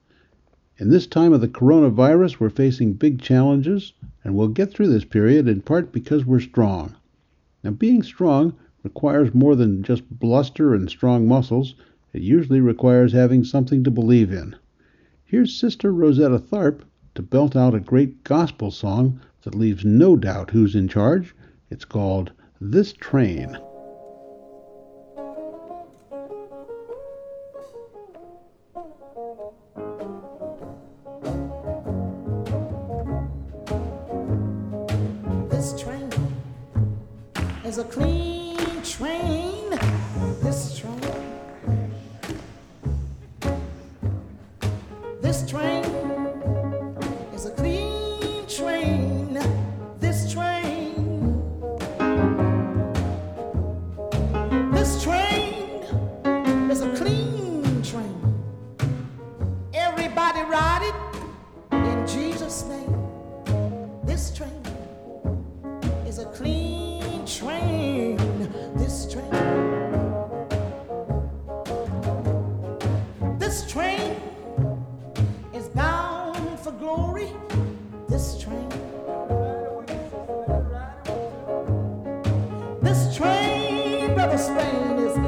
In 0.78 0.90
this 0.90 1.08
time 1.08 1.32
of 1.32 1.40
the 1.40 1.48
coronavirus, 1.48 2.38
we're 2.38 2.50
facing 2.50 2.92
big 2.92 3.20
challenges, 3.20 3.94
and 4.22 4.36
we'll 4.36 4.46
get 4.46 4.72
through 4.72 4.90
this 4.92 5.04
period 5.04 5.48
in 5.48 5.60
part 5.60 5.90
because 5.90 6.24
we're 6.24 6.38
strong. 6.38 6.94
Now, 7.64 7.72
being 7.72 8.04
strong 8.04 8.54
requires 8.86 9.34
more 9.34 9.56
than 9.56 9.82
just 9.82 10.08
bluster 10.08 10.72
and 10.72 10.88
strong 10.88 11.26
muscles, 11.26 11.74
it 12.12 12.22
usually 12.22 12.60
requires 12.60 13.12
having 13.12 13.42
something 13.42 13.82
to 13.82 13.90
believe 13.90 14.32
in. 14.32 14.54
Here's 15.24 15.58
Sister 15.58 15.92
Rosetta 15.92 16.38
Tharpe 16.38 16.84
to 17.16 17.22
belt 17.22 17.56
out 17.56 17.74
a 17.74 17.80
great 17.80 18.22
gospel 18.22 18.70
song 18.70 19.20
that 19.42 19.56
leaves 19.56 19.84
no 19.84 20.14
doubt 20.14 20.50
who's 20.50 20.76
in 20.76 20.86
charge. 20.86 21.34
It's 21.68 21.84
called 21.84 22.30
This 22.60 22.92
Train. 22.92 23.58
understand 84.36 85.00
is 85.00 85.25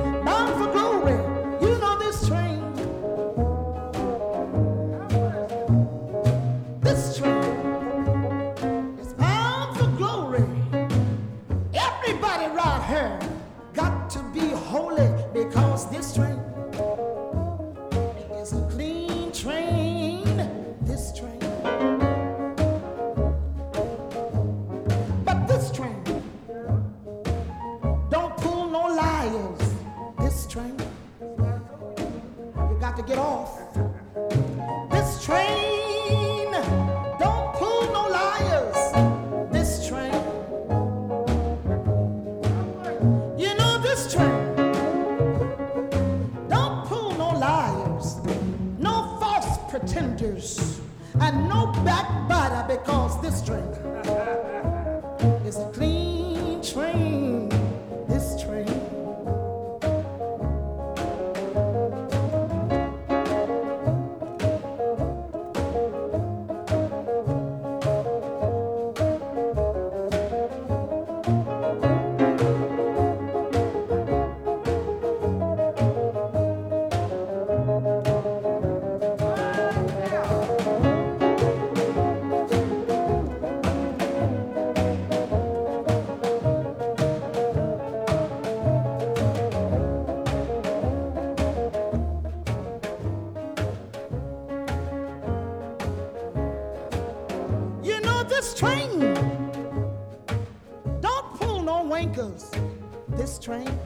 This 103.39 103.45
train, 103.45 103.79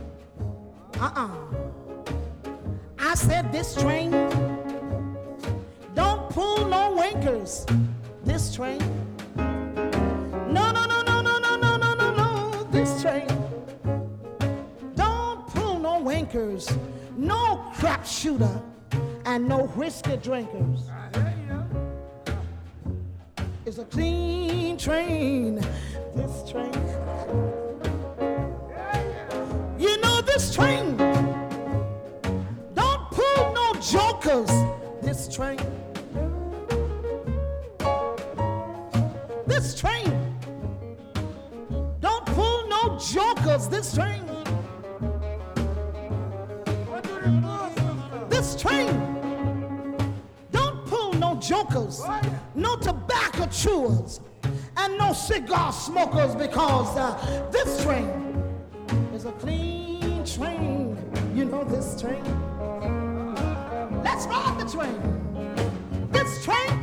uh-uh. 0.98 1.28
I 2.98 3.14
said 3.14 3.52
this 3.52 3.74
train 3.74 4.10
don't 5.94 6.30
pull 6.30 6.64
no 6.68 6.96
wankers. 6.96 7.66
This 8.24 8.54
train. 8.54 8.78
No, 9.36 10.72
no, 10.72 10.86
no, 10.86 11.02
no, 11.02 11.20
no, 11.20 11.38
no, 11.38 11.56
no, 11.58 11.76
no, 11.76 11.94
no, 11.94 12.14
no. 12.14 12.66
This 12.70 13.02
train 13.02 13.26
don't 14.94 15.46
pull 15.48 15.78
no 15.78 16.02
wankers, 16.02 16.74
no 17.18 17.62
crap 17.74 18.06
shooter, 18.06 18.58
and 19.26 19.46
no 19.46 19.66
whiskey 19.76 20.16
drinkers. 20.16 20.88
It's 23.66 23.76
a 23.76 23.84
clean 23.84 24.78
train. 24.78 25.56
This 26.16 26.50
train. 26.50 27.01
This 30.52 30.56
train. 30.56 30.96
Don't 32.74 33.10
pull 33.10 33.52
no 33.54 33.74
jokers. 33.80 34.50
This 35.00 35.34
train. 35.34 35.58
This 39.46 39.74
train. 39.74 40.36
Don't 42.00 42.26
pull 42.26 42.68
no 42.68 42.98
jokers. 42.98 43.68
This 43.68 43.94
train. 43.94 44.24
This 48.28 48.56
train. 48.56 48.90
Don't 50.50 50.86
pull 50.86 51.14
no 51.14 51.36
jokers, 51.36 52.02
no 52.54 52.76
tobacco 52.76 53.46
chewers, 53.46 54.20
and 54.76 54.98
no 54.98 55.12
cigar 55.14 55.72
smokers 55.72 56.34
because 56.34 56.96
uh, 56.96 57.48
this 57.50 57.82
train 57.82 58.21
train. 62.02 62.24
Let's 64.02 64.26
ride 64.26 64.56
the 64.58 64.68
train. 64.68 64.98
This 66.10 66.44
train 66.44 66.81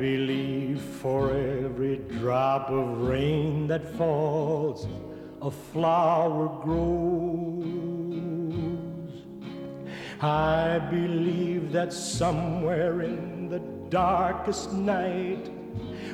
believe 0.00 0.80
for 0.80 1.30
every 1.30 1.98
drop 2.18 2.70
of 2.70 3.02
rain 3.02 3.66
that 3.66 3.86
falls, 3.98 4.88
a 5.42 5.50
flower 5.50 6.48
grows. 6.64 7.66
I 10.22 10.78
believe 10.90 11.70
that 11.72 11.92
somewhere 11.92 13.02
in 13.02 13.50
the 13.50 13.58
darkest 13.90 14.72
night, 14.72 15.50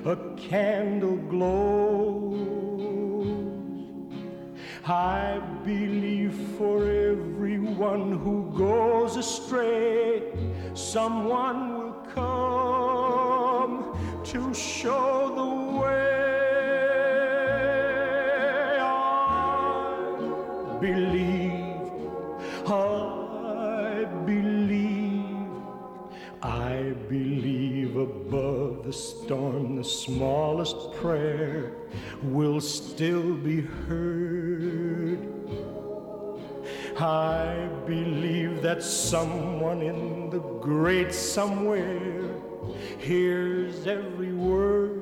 a 0.05 0.17
candle 0.37 1.19
glows. 1.35 2.57
I 4.85 5.41
believe 5.65 6.35
for 6.59 6.89
everyone 6.89 8.19
who 8.19 8.53
goes 8.57 9.17
astray, 9.17 10.23
someone 10.75 11.76
to 14.33 14.53
show 14.53 15.33
the 15.37 15.81
way. 15.81 16.27
I 18.81 20.79
believe, 20.81 21.93
I 22.67 24.05
believe, 24.25 25.37
I 26.43 26.95
believe 27.09 27.97
above 27.97 28.85
the 28.85 28.93
storm, 28.93 29.77
the 29.77 29.85
smallest 29.85 30.93
prayer 30.95 31.73
will 32.23 32.61
still 32.61 33.35
be 33.35 33.61
heard. 33.61 35.21
I 36.99 37.69
believe 37.87 38.61
that 38.63 38.83
someone 38.83 39.83
in 39.83 40.31
the 40.31 40.41
great 40.41 41.15
somewhere 41.15 42.36
hears 43.07 43.87
every 43.87 44.33
word. 44.33 45.01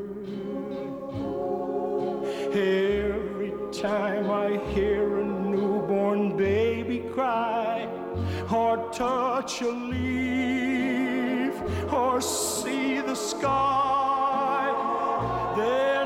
Every 2.52 3.52
time 3.72 4.30
I 4.30 4.59
hear 4.74 5.20
a 5.20 5.24
newborn 5.24 6.36
baby 6.36 6.98
cry, 7.14 7.88
or 8.52 8.92
touch 8.92 9.62
a 9.62 9.70
leaf, 9.70 11.55
or 11.90 12.20
see 12.20 13.00
the 13.00 13.14
sky, 13.14 14.68
then 15.57 16.03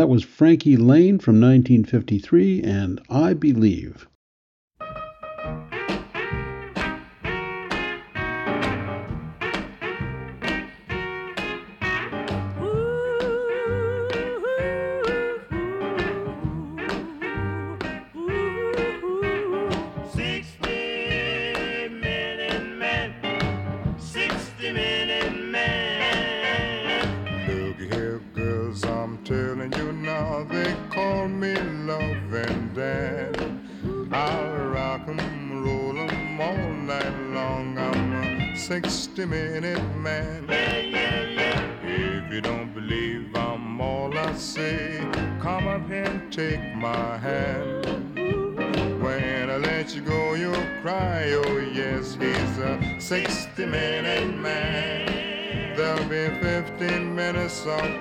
That 0.00 0.08
was 0.08 0.24
Frankie 0.24 0.78
Laine 0.78 1.18
from 1.18 1.38
1953 1.42 2.62
and 2.62 3.02
I 3.10 3.34
Believe. 3.34 4.08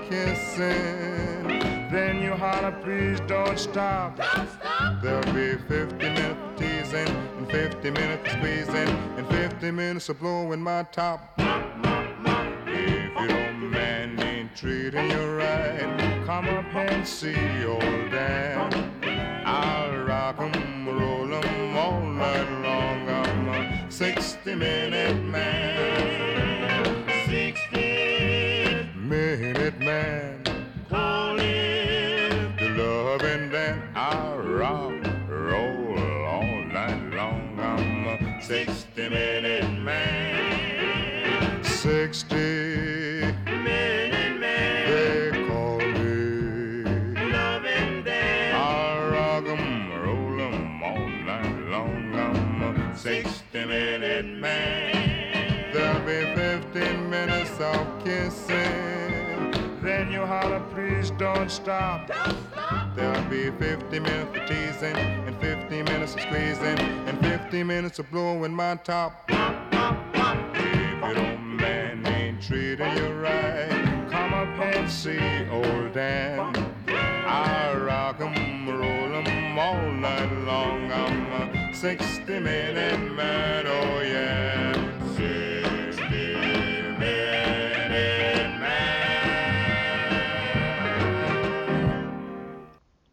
Kissing. 0.09 1.47
Then 1.91 2.21
you 2.21 2.33
holler, 2.33 2.71
please 2.83 3.19
don't 3.21 3.57
stop. 3.57 4.17
Don't 4.17 4.49
stop. 4.59 5.01
There'll 5.01 5.33
be 5.33 5.57
50 5.67 5.95
minutes 5.95 6.39
of 6.43 6.55
teasing, 6.57 7.07
and 7.37 7.49
50 7.49 7.89
minutes 7.91 8.33
of 8.33 8.39
squeezing, 8.39 8.89
and 9.17 9.27
50 9.27 9.71
minutes 9.71 10.09
of 10.09 10.19
blowing 10.19 10.61
my 10.61 10.83
top. 10.91 11.33
If 12.67 13.29
your 13.29 13.53
man 13.53 14.19
ain't 14.19 14.55
treating 14.55 15.09
you 15.09 15.37
right, 15.37 16.23
come 16.25 16.47
up 16.49 16.75
and 16.75 17.07
see 17.07 17.65
old 17.65 17.81
Dan. 18.11 18.91
I'll 19.45 20.05
rock 20.05 20.39
'em, 20.39 20.87
roll 20.87 21.33
'em 21.33 21.75
all 21.75 22.01
night 22.01 22.49
long. 22.61 23.09
I'm 23.09 23.47
a 23.49 23.91
60 23.91 24.55
minute 24.55 25.23
man. 25.23 26.18
Don't 61.69 62.35
stop. 62.51 62.95
There'll 62.95 63.29
be 63.29 63.51
50 63.51 63.99
minutes 63.99 64.37
of 64.37 64.47
teasing, 64.47 64.95
and 64.95 65.39
50 65.39 65.83
minutes 65.83 66.15
of 66.15 66.21
squeezing, 66.21 66.79
and 67.07 67.19
50 67.19 67.63
minutes 67.63 67.99
of 67.99 68.09
blowing 68.09 68.53
my 68.53 68.75
top. 68.77 69.29
If 69.29 69.35
your 70.99 71.19
old 71.19 71.39
man 71.41 72.05
ain't 72.07 72.41
treating 72.41 72.97
you 72.97 73.13
right, 73.21 74.07
come 74.09 74.33
up 74.33 74.59
and 74.59 74.89
see 74.89 75.19
old 75.51 75.93
Dan. 75.93 76.39
I 76.87 77.77
rock 77.77 78.19
'em, 78.19 78.67
roll 78.67 79.13
'em 79.13 79.59
all 79.59 79.91
night 79.91 80.31
long. 80.45 80.91
I'm 80.91 81.31
a 81.41 81.73
60 81.73 82.39
minute 82.39 83.13
man, 83.13 83.67
oh 83.67 84.01
yeah. 84.01 84.68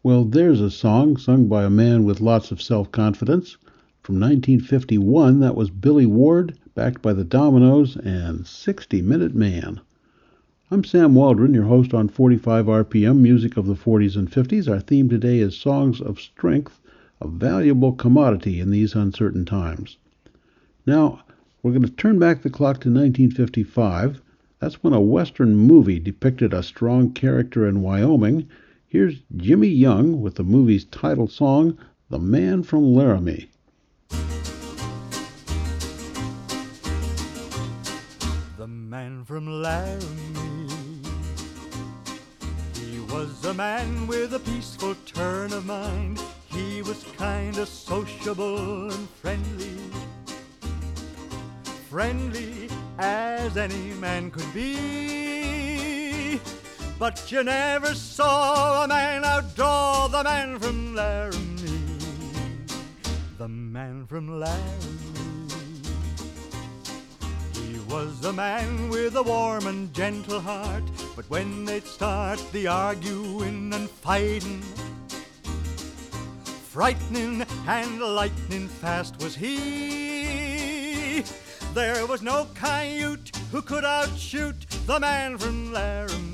Well, 0.07 0.23
there's 0.23 0.61
a 0.61 0.71
song 0.71 1.17
sung 1.17 1.49
by 1.49 1.65
a 1.65 1.69
man 1.69 2.05
with 2.05 2.21
lots 2.21 2.49
of 2.49 2.61
self 2.61 2.89
confidence. 2.93 3.57
From 4.01 4.17
1951, 4.21 5.41
that 5.41 5.53
was 5.53 5.69
Billy 5.69 6.05
Ward, 6.05 6.57
backed 6.75 7.01
by 7.01 7.11
the 7.11 7.25
Dominoes 7.25 7.97
and 7.97 8.47
60 8.47 9.01
Minute 9.01 9.35
Man. 9.35 9.81
I'm 10.71 10.85
Sam 10.85 11.13
Waldron, 11.13 11.53
your 11.53 11.65
host 11.65 11.93
on 11.93 12.07
45 12.07 12.67
RPM, 12.67 13.19
music 13.19 13.57
of 13.57 13.65
the 13.65 13.75
40s 13.75 14.15
and 14.15 14.31
50s. 14.31 14.69
Our 14.69 14.79
theme 14.79 15.09
today 15.09 15.39
is 15.39 15.57
Songs 15.57 15.99
of 15.99 16.21
Strength, 16.21 16.79
a 17.19 17.27
valuable 17.27 17.91
commodity 17.91 18.61
in 18.61 18.69
these 18.69 18.95
uncertain 18.95 19.43
times. 19.43 19.97
Now, 20.85 21.19
we're 21.61 21.71
going 21.71 21.81
to 21.81 21.89
turn 21.89 22.17
back 22.17 22.43
the 22.43 22.49
clock 22.49 22.79
to 22.79 22.89
1955. 22.89 24.21
That's 24.61 24.81
when 24.81 24.93
a 24.93 25.01
Western 25.01 25.57
movie 25.57 25.99
depicted 25.99 26.53
a 26.53 26.63
strong 26.63 27.11
character 27.11 27.67
in 27.67 27.81
Wyoming. 27.81 28.47
Here's 28.89 29.19
Jimmy 29.35 29.67
Young 29.67 30.21
with 30.21 30.35
the 30.35 30.45
movie's 30.45 30.85
title 30.85 31.27
song, 31.27 31.77
The 32.09 32.19
Man 32.19 32.63
from 32.63 32.95
Laramie. 32.95 33.49
The 38.57 38.65
man 38.65 39.25
from 39.25 39.61
Laramie. 39.61 40.69
He 42.75 42.99
was 43.11 43.43
a 43.43 43.53
man 43.53 44.07
with 44.07 44.33
a 44.33 44.39
peaceful 44.39 44.95
turn 45.05 45.51
of 45.51 45.65
mind. 45.65 46.21
He 46.45 46.81
was 46.81 47.03
kinda 47.17 47.65
sociable 47.65 48.89
and 48.89 49.09
friendly. 49.21 49.77
Friendly 51.89 52.69
as 52.97 53.57
any 53.57 53.93
man 53.95 54.31
could 54.31 54.53
be. 54.53 55.36
But 56.99 57.31
you 57.31 57.43
never 57.43 57.93
saw 57.93 58.83
a 58.83 58.87
man 58.87 59.21
outdraw 59.23 60.07
the 60.11 60.23
man 60.23 60.57
from 60.57 60.95
Laramie. 60.95 61.99
The 63.37 63.47
man 63.47 64.07
from 64.07 64.39
Laramie. 64.39 64.63
He 67.53 67.77
was 67.87 68.25
a 68.25 68.33
man 68.33 68.89
with 68.89 69.15
a 69.15 69.21
warm 69.21 69.67
and 69.67 69.93
gentle 69.93 70.39
heart, 70.39 70.83
but 71.15 71.29
when 71.29 71.65
they'd 71.65 71.85
start 71.85 72.43
the 72.51 72.65
arguing 72.65 73.71
and 73.75 73.87
fighting, 73.87 74.63
frightening 76.71 77.45
and 77.67 78.01
lightning 78.01 78.67
fast 78.67 79.21
was 79.21 79.35
he. 79.35 81.23
There 81.75 82.07
was 82.07 82.23
no 82.23 82.47
coyote 82.55 83.31
who 83.51 83.61
could 83.61 83.85
outshoot 83.85 84.67
the 84.87 84.99
man 84.99 85.37
from 85.37 85.71
Laramie. 85.71 86.26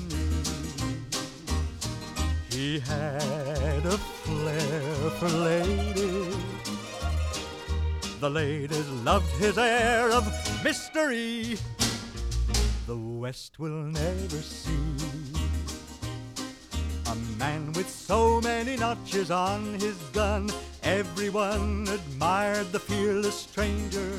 He 2.54 2.78
had 2.78 3.84
a 3.84 3.98
flair 3.98 5.10
for 5.18 5.28
ladies. 5.28 6.36
The 8.20 8.30
ladies 8.30 8.88
loved 9.02 9.28
his 9.40 9.58
air 9.58 10.12
of 10.12 10.24
mystery. 10.62 11.58
The 12.86 12.96
West 12.96 13.58
will 13.58 13.82
never 13.82 14.36
see 14.36 14.70
a 17.10 17.16
man 17.40 17.72
with 17.72 17.90
so 17.90 18.40
many 18.40 18.76
notches 18.76 19.32
on 19.32 19.74
his 19.74 19.96
gun. 20.12 20.48
Everyone 20.84 21.88
admired 21.88 22.70
the 22.70 22.78
fearless 22.78 23.40
stranger. 23.40 24.12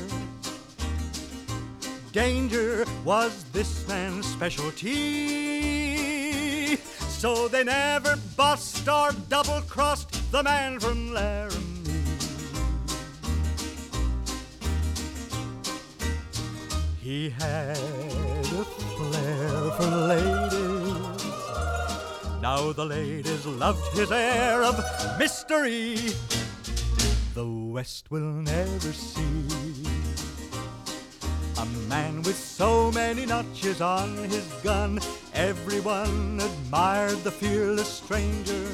Danger 2.12 2.84
was 3.02 3.44
this 3.54 3.88
man's 3.88 4.26
specialty. 4.26 5.75
So 7.18 7.48
they 7.48 7.64
never 7.64 8.16
bust 8.36 8.86
or 8.86 9.10
double 9.30 9.62
crossed 9.62 10.30
the 10.30 10.42
man 10.42 10.78
from 10.78 11.14
Laramie. 11.14 11.56
He 17.00 17.30
had 17.30 17.78
a 17.78 18.64
flair 18.96 19.70
for 19.78 19.90
ladies. 20.12 21.24
Now 22.42 22.72
the 22.72 22.84
ladies 22.84 23.46
loved 23.46 23.96
his 23.96 24.12
air 24.12 24.62
of 24.62 24.78
mystery. 25.18 25.96
The 27.32 27.46
West 27.46 28.10
will 28.10 28.30
never 28.42 28.92
see 28.92 29.95
a 31.58 31.66
man 31.88 32.22
with 32.22 32.36
so 32.36 32.90
many 32.92 33.24
notches 33.24 33.80
on 33.80 34.16
his 34.16 34.46
gun. 34.62 34.98
Everyone 35.34 36.40
admired 36.40 37.22
the 37.24 37.30
fearless 37.30 37.88
stranger. 37.88 38.68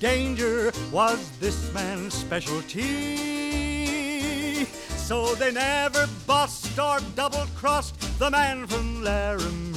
Danger 0.00 0.72
was 0.90 1.30
this 1.38 1.72
man's 1.74 2.14
specialty. 2.14 3.42
So 4.96 5.34
they 5.34 5.52
never 5.52 6.08
bust 6.26 6.78
or 6.78 7.00
double 7.14 7.46
crossed 7.54 8.18
the 8.18 8.30
man 8.30 8.66
from 8.66 9.02
Laramie. 9.04 9.71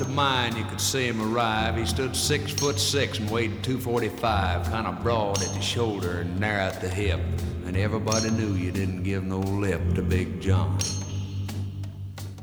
The 0.00 0.08
mine, 0.08 0.56
you 0.56 0.64
could 0.64 0.80
see 0.80 1.06
him 1.06 1.20
arrive. 1.20 1.76
He 1.76 1.84
stood 1.84 2.16
six 2.16 2.52
foot 2.52 2.78
six 2.78 3.18
and 3.18 3.30
weighed 3.30 3.62
245, 3.62 4.64
kind 4.66 4.86
of 4.86 5.02
broad 5.02 5.42
at 5.42 5.52
the 5.52 5.60
shoulder 5.60 6.20
and 6.20 6.40
narrow 6.40 6.62
at 6.62 6.80
the 6.80 6.88
hip. 6.88 7.20
And 7.66 7.76
everybody 7.76 8.30
knew 8.30 8.54
you 8.54 8.72
didn't 8.72 9.02
give 9.02 9.24
no 9.24 9.40
lip 9.40 9.82
to 9.94 10.02
Big 10.02 10.40
John. 10.40 10.78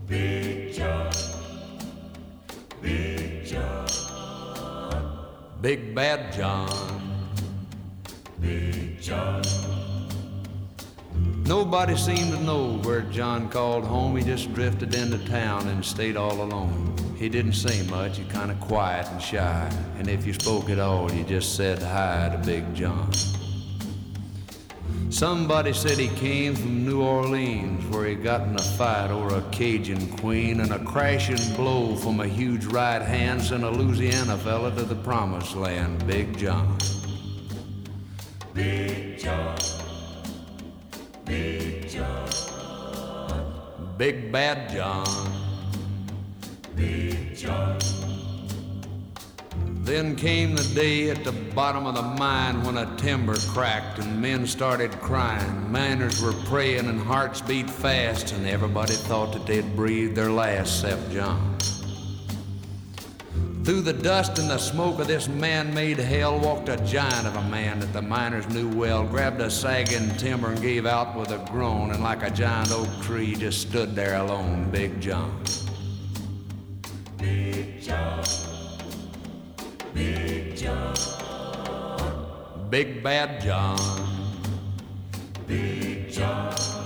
Big 0.08 0.74
John. 0.74 1.12
Big 2.80 3.44
John. 3.44 3.88
Big 5.60 5.96
Bad 5.96 6.32
John. 6.34 7.32
Big 8.40 9.02
John. 9.02 9.44
Nobody 11.48 11.96
seemed 11.96 12.34
to 12.34 12.42
know 12.42 12.78
where 12.80 13.04
John 13.04 13.48
called 13.48 13.86
home. 13.86 14.18
He 14.18 14.24
just 14.24 14.54
drifted 14.54 14.94
into 14.94 15.18
town 15.30 15.70
and 15.70 15.84
stayed 15.84 16.18
all 16.18 16.42
alone. 16.42 16.94
He 17.16 17.30
didn't 17.30 17.54
say 17.54 17.84
much, 17.84 18.18
he 18.18 18.26
kind 18.26 18.52
of 18.52 18.60
quiet 18.60 19.08
and 19.08 19.22
shy. 19.22 19.72
And 19.98 20.10
if 20.10 20.28
you 20.28 20.34
spoke 20.34 20.70
at 20.70 20.78
all, 20.78 21.10
you 21.10 21.24
just 21.24 21.56
said 21.56 21.82
hi 21.82 22.36
to 22.36 22.38
Big 22.46 22.76
John. 22.76 23.14
Somebody 25.10 25.72
said 25.72 25.98
he 25.98 26.10
came 26.10 26.54
from 26.54 26.86
New 26.86 27.02
Orleans, 27.02 27.96
where 27.96 28.08
he 28.08 28.16
got 28.16 28.42
in 28.42 28.54
a 28.54 28.62
fight 28.62 29.10
over 29.10 29.38
a 29.38 29.42
Cajun 29.52 30.18
queen, 30.18 30.60
and 30.60 30.74
a 30.74 30.80
crashing 30.84 31.56
blow 31.56 31.96
from 31.96 32.20
a 32.20 32.28
huge 32.28 32.66
right 32.66 33.02
hand 33.02 33.42
sent 33.42 33.64
a 33.64 33.70
Louisiana 33.70 34.38
fella 34.38 34.76
to 34.76 34.84
the 34.84 34.96
promised 34.96 35.56
land, 35.56 36.06
Big 36.06 36.38
John. 36.38 36.78
Big 38.54 39.18
John. 39.18 39.58
Big 41.28 41.90
John. 41.90 42.30
Big 43.98 44.32
Bad 44.32 44.70
John. 44.72 45.30
Big 46.74 47.36
John. 47.36 47.78
Then 49.80 50.16
came 50.16 50.56
the 50.56 50.64
day 50.74 51.10
at 51.10 51.26
the 51.26 51.34
bottom 51.34 51.86
of 51.86 51.96
the 51.96 52.02
mine 52.02 52.64
when 52.64 52.78
a 52.78 52.96
timber 52.96 53.36
cracked 53.50 54.00
and 54.00 54.22
men 54.22 54.48
started 54.48 54.92
crying. 55.02 55.70
Miners 55.70 56.22
were 56.22 56.34
praying 56.46 56.88
and 56.88 57.02
hearts 57.02 57.42
beat 57.42 57.70
fast, 57.70 58.32
and 58.32 58.48
everybody 58.48 58.94
thought 58.94 59.34
that 59.34 59.46
they'd 59.46 59.76
breathe 59.76 60.16
their 60.16 60.32
last 60.32 60.84
except 60.84 61.12
John. 61.12 61.58
Through 63.68 63.82
the 63.82 63.92
dust 63.92 64.40
and 64.40 64.50
the 64.50 64.58
smoke 64.58 64.98
of 65.02 65.08
this 65.08 65.28
man 65.28 65.74
made 65.74 65.98
hell 65.98 66.40
walked 66.40 66.70
a 66.70 66.78
giant 66.86 67.28
of 67.28 67.36
a 67.36 67.44
man 67.50 67.82
that 67.82 67.92
the 67.92 68.02
miners 68.02 68.48
knew 68.48 68.70
well, 68.70 69.04
grabbed 69.04 69.42
a 69.42 69.52
sagging 69.52 70.10
timber 70.16 70.52
and 70.52 70.62
gave 70.62 70.86
out 70.86 71.18
with 71.18 71.32
a 71.32 71.46
groan, 71.52 71.92
and 71.92 72.02
like 72.02 72.24
a 72.24 72.30
giant 72.30 72.72
oak 72.72 72.88
tree 73.02 73.36
just 73.36 73.60
stood 73.68 73.94
there 73.94 74.16
alone, 74.22 74.72
Big 74.72 75.02
John. 75.02 75.44
Big 77.18 77.82
John. 77.82 78.24
Big 79.94 80.56
John. 80.56 80.96
Big 82.70 83.04
Bad 83.04 83.42
John. 83.42 84.48
Big 85.46 86.10
John. 86.10 86.77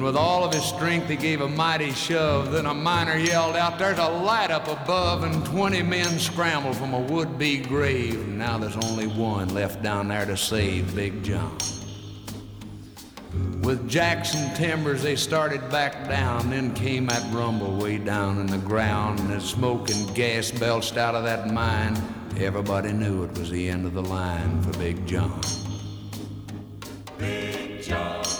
And 0.00 0.06
with 0.06 0.16
all 0.16 0.44
of 0.44 0.54
his 0.54 0.64
strength, 0.64 1.10
he 1.10 1.16
gave 1.16 1.42
a 1.42 1.48
mighty 1.48 1.92
shove. 1.92 2.52
Then 2.52 2.64
a 2.64 2.72
miner 2.72 3.18
yelled 3.18 3.54
out, 3.54 3.78
There's 3.78 3.98
a 3.98 4.08
light 4.08 4.50
up 4.50 4.66
above, 4.66 5.24
and 5.24 5.44
20 5.44 5.82
men 5.82 6.18
scrambled 6.18 6.76
from 6.76 6.94
a 6.94 6.98
would 6.98 7.38
be 7.38 7.58
grave. 7.58 8.14
And 8.14 8.38
now 8.38 8.56
there's 8.56 8.78
only 8.78 9.08
one 9.08 9.52
left 9.52 9.82
down 9.82 10.08
there 10.08 10.24
to 10.24 10.38
save 10.38 10.96
Big 10.96 11.22
John. 11.22 11.54
With 13.60 13.86
Jackson 13.90 14.54
timbers, 14.54 15.02
they 15.02 15.16
started 15.16 15.68
back 15.68 16.08
down. 16.08 16.48
Then 16.48 16.72
came 16.72 17.04
that 17.08 17.30
rumble 17.30 17.76
way 17.76 17.98
down 17.98 18.38
in 18.38 18.46
the 18.46 18.56
ground, 18.56 19.18
and 19.18 19.30
as 19.34 19.44
smoke 19.44 19.90
and 19.90 20.14
gas 20.14 20.50
belched 20.50 20.96
out 20.96 21.14
of 21.14 21.24
that 21.24 21.52
mine, 21.52 21.94
everybody 22.38 22.94
knew 22.94 23.24
it 23.24 23.38
was 23.38 23.50
the 23.50 23.68
end 23.68 23.84
of 23.84 23.92
the 23.92 24.02
line 24.02 24.62
for 24.62 24.72
Big 24.78 25.06
John. 25.06 25.42
Big 27.18 27.82
John. 27.82 28.39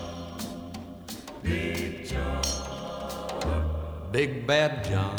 Big 1.43 2.05
John. 2.05 2.43
Big 4.11 4.45
Bad 4.45 4.83
John. 4.85 5.17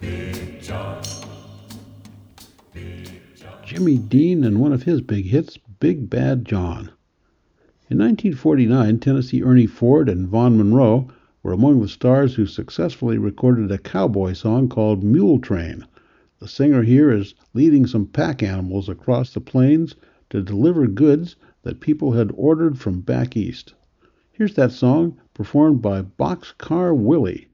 Big 0.00 0.60
John. 0.62 1.02
Jimmy 3.64 3.98
Dean 3.98 4.42
and 4.42 4.60
one 4.60 4.72
of 4.72 4.82
his 4.82 5.00
big 5.00 5.26
hits, 5.26 5.56
Big 5.78 6.10
Bad 6.10 6.44
John. 6.44 6.90
In 7.88 7.98
1949, 7.98 8.98
Tennessee 8.98 9.42
Ernie 9.44 9.66
Ford 9.66 10.08
and 10.08 10.26
Vaughn 10.26 10.56
Monroe 10.56 11.06
were 11.44 11.52
among 11.52 11.80
the 11.80 11.88
stars 11.88 12.34
who 12.34 12.46
successfully 12.46 13.16
recorded 13.16 13.70
a 13.70 13.78
cowboy 13.78 14.32
song 14.32 14.68
called 14.68 15.04
Mule 15.04 15.38
Train. 15.38 15.86
The 16.40 16.48
singer 16.48 16.82
here 16.82 17.12
is 17.12 17.34
leading 17.54 17.86
some 17.86 18.06
pack 18.06 18.42
animals 18.42 18.88
across 18.88 19.32
the 19.32 19.40
plains 19.40 19.94
to 20.30 20.42
deliver 20.42 20.86
goods 20.88 21.36
that 21.62 21.80
people 21.80 22.12
had 22.12 22.32
ordered 22.34 22.78
from 22.78 23.02
back 23.02 23.36
east. 23.36 23.74
Here's 24.32 24.54
that 24.54 24.72
song 24.72 25.18
performed 25.34 25.82
by 25.82 26.02
Boxcar 26.02 26.96
Willie. 26.96 27.49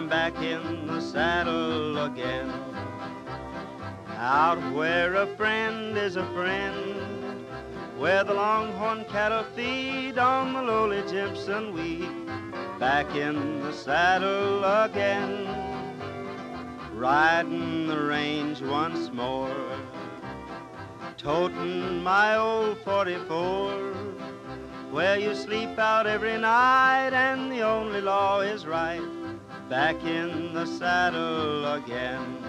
I'm 0.00 0.08
back 0.08 0.40
in 0.40 0.86
the 0.86 0.98
saddle 0.98 2.06
again. 2.06 2.50
Out 4.16 4.58
where 4.72 5.14
a 5.16 5.26
friend 5.36 5.94
is 5.94 6.16
a 6.16 6.24
friend. 6.32 7.44
Where 7.98 8.24
the 8.24 8.32
longhorn 8.32 9.04
cattle 9.10 9.44
feed 9.54 10.16
on 10.16 10.54
the 10.54 10.62
lowly 10.62 11.02
Jimson 11.02 11.74
weed. 11.74 12.08
Back 12.78 13.14
in 13.14 13.60
the 13.60 13.74
saddle 13.74 14.64
again. 14.64 15.46
Riding 16.94 17.86
the 17.86 18.00
range 18.00 18.62
once 18.62 19.12
more. 19.12 19.54
Toting 21.18 22.02
my 22.02 22.38
old 22.38 22.78
44 22.86 23.92
where 24.90 25.18
you 25.18 25.34
sleep 25.34 25.78
out 25.78 26.06
every 26.06 26.38
night 26.38 27.10
and 27.12 27.52
the 27.52 27.60
only 27.60 28.00
law 28.00 28.40
is 28.40 28.66
right. 28.66 29.19
Back 29.70 30.02
in 30.02 30.52
the 30.52 30.66
saddle 30.66 31.64
again. 31.74 32.42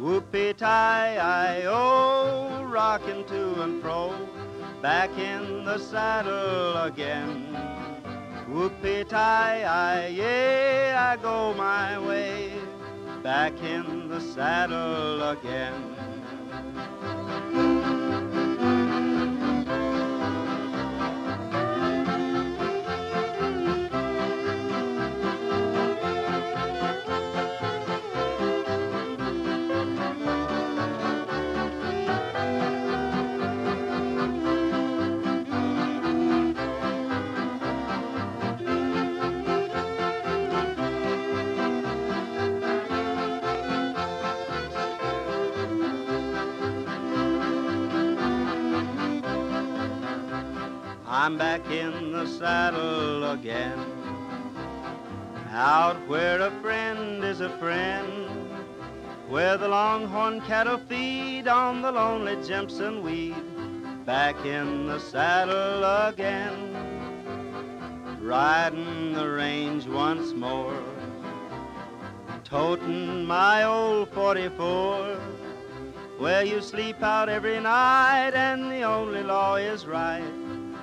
Whoopie 0.00 0.56
tie 0.56 1.16
I 1.16 1.64
oh, 1.66 2.62
rocking 2.66 3.24
to 3.24 3.62
and 3.62 3.82
fro. 3.82 4.14
Back 4.80 5.10
in 5.18 5.64
the 5.64 5.76
saddle 5.78 6.84
again. 6.84 7.48
Whoopie 8.48 9.08
tie 9.08 9.64
I 9.64 10.06
yeah, 10.06 11.08
I 11.10 11.20
go 11.20 11.52
my 11.54 11.98
way. 11.98 12.52
Back 13.24 13.60
in 13.64 14.08
the 14.08 14.20
saddle 14.20 15.30
again. 15.30 15.99
I'm 51.22 51.36
back 51.36 51.70
in 51.70 52.12
the 52.12 52.26
saddle 52.26 53.32
again. 53.32 53.78
Out 55.50 55.98
where 56.08 56.40
a 56.40 56.50
friend 56.62 57.22
is 57.22 57.42
a 57.42 57.50
friend, 57.58 58.30
where 59.28 59.58
the 59.58 59.68
longhorn 59.68 60.40
cattle 60.40 60.78
feed 60.88 61.46
on 61.46 61.82
the 61.82 61.92
lonely 61.92 62.36
Jimson 62.42 63.02
weed, 63.02 63.36
back 64.06 64.34
in 64.46 64.86
the 64.86 64.98
saddle 64.98 65.84
again, 66.08 66.56
riding 68.18 69.12
the 69.12 69.28
range 69.28 69.86
once 69.86 70.32
more, 70.32 70.82
toting 72.44 73.26
my 73.26 73.64
old 73.64 74.08
44, 74.14 75.18
where 76.16 76.46
you 76.46 76.62
sleep 76.62 77.02
out 77.02 77.28
every 77.28 77.60
night 77.60 78.32
and 78.32 78.72
the 78.72 78.84
only 78.84 79.22
law 79.22 79.56
is 79.56 79.84
right, 79.84 80.39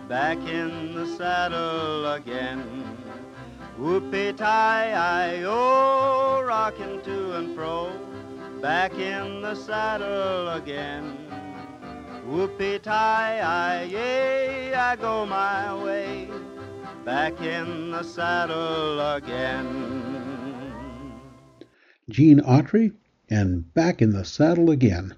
back 0.07 0.37
in 0.47 0.95
the 0.95 1.05
saddle 1.17 2.13
again. 2.13 2.97
Whoopie 3.79 4.35
tie 4.35 4.91
I 4.91 5.43
oh, 5.43 6.41
rocking 6.45 7.01
to 7.01 7.35
and 7.37 7.55
fro, 7.55 7.91
back 8.61 8.93
in 8.93 9.41
the 9.41 9.55
saddle 9.55 10.49
again. 10.49 11.17
Whoopie 12.27 12.81
tie 12.81 13.39
I 13.39 13.83
yay, 13.83 14.73
I 14.73 14.95
go 14.95 15.25
my 15.25 15.73
way, 15.83 16.29
back 17.05 17.39
in 17.41 17.91
the 17.91 18.03
saddle 18.03 18.99
again. 19.15 20.07
Gene 22.09 22.39
Autry 22.39 22.93
and 23.29 23.73
Back 23.73 24.01
in 24.01 24.11
the 24.11 24.23
Saddle 24.23 24.71
Again. 24.71 25.13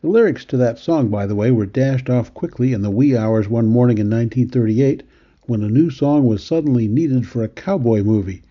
The 0.00 0.08
lyrics 0.08 0.44
to 0.44 0.56
that 0.58 0.78
song, 0.78 1.08
by 1.08 1.26
the 1.26 1.34
way, 1.34 1.50
were 1.50 1.66
dashed 1.66 2.08
off 2.08 2.32
quickly 2.32 2.72
in 2.72 2.82
the 2.82 2.88
wee 2.90 3.16
hours 3.16 3.48
one 3.48 3.66
morning 3.66 3.98
in 3.98 4.06
1938 4.08 5.02
when 5.46 5.60
a 5.64 5.68
new 5.68 5.90
song 5.90 6.24
was 6.24 6.40
suddenly 6.40 6.86
needed 6.86 7.26
for 7.26 7.42
a 7.42 7.48
cowboy 7.48 8.04
movie. 8.04 8.42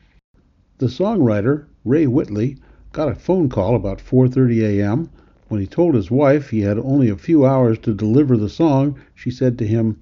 The 0.79 0.87
songwriter, 0.87 1.63
Ray 1.85 2.05
Whitley, 2.05 2.57
got 2.91 3.07
a 3.07 3.15
phone 3.15 3.47
call 3.47 3.75
about 3.77 3.99
4:30 3.99 4.59
a.m. 4.61 5.09
When 5.47 5.61
he 5.61 5.67
told 5.67 5.95
his 5.95 6.11
wife 6.11 6.49
he 6.49 6.59
had 6.59 6.77
only 6.79 7.07
a 7.07 7.15
few 7.15 7.45
hours 7.45 7.77
to 7.83 7.93
deliver 7.93 8.35
the 8.35 8.49
song, 8.49 8.95
she 9.15 9.31
said 9.31 9.57
to 9.59 9.65
him, 9.65 9.99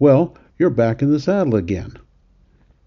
"Well, 0.00 0.34
you're 0.58 0.70
back 0.70 1.02
in 1.02 1.12
the 1.12 1.20
saddle 1.20 1.54
again." 1.54 1.92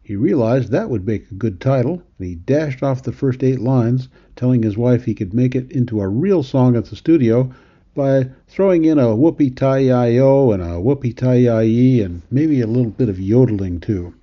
He 0.02 0.18
realized 0.18 0.72
that 0.72 0.90
would 0.90 1.08
make 1.08 1.32
a 1.32 1.36
good 1.36 1.62
title, 1.62 2.04
and 2.20 2.28
he 2.28 2.36
dashed 2.36 2.84
off 2.84 3.02
the 3.02 3.14
first 3.14 3.46
eight 3.46 3.62
lines, 3.62 4.10
telling 4.36 4.62
his 4.62 4.78
wife 4.78 5.06
he 5.06 5.14
could 5.14 5.34
make 5.34 5.56
it 5.56 5.72
into 5.72 6.02
a 6.02 6.10
real 6.10 6.44
song 6.44 6.76
at 6.76 6.84
the 6.88 6.98
studio 6.98 7.50
by 7.96 8.28
throwing 8.48 8.86
in 8.86 8.98
a 8.98 9.16
whoopee 9.16 9.52
tie 9.52 9.80
and 9.80 10.64
a 10.64 10.80
whoopee 10.80 11.14
tie 11.14 11.38
and 11.38 12.22
maybe 12.32 12.60
a 12.62 12.68
little 12.68 12.92
bit 12.92 13.10
of 13.10 13.20
yodeling 13.20 13.80
too. 13.80 14.14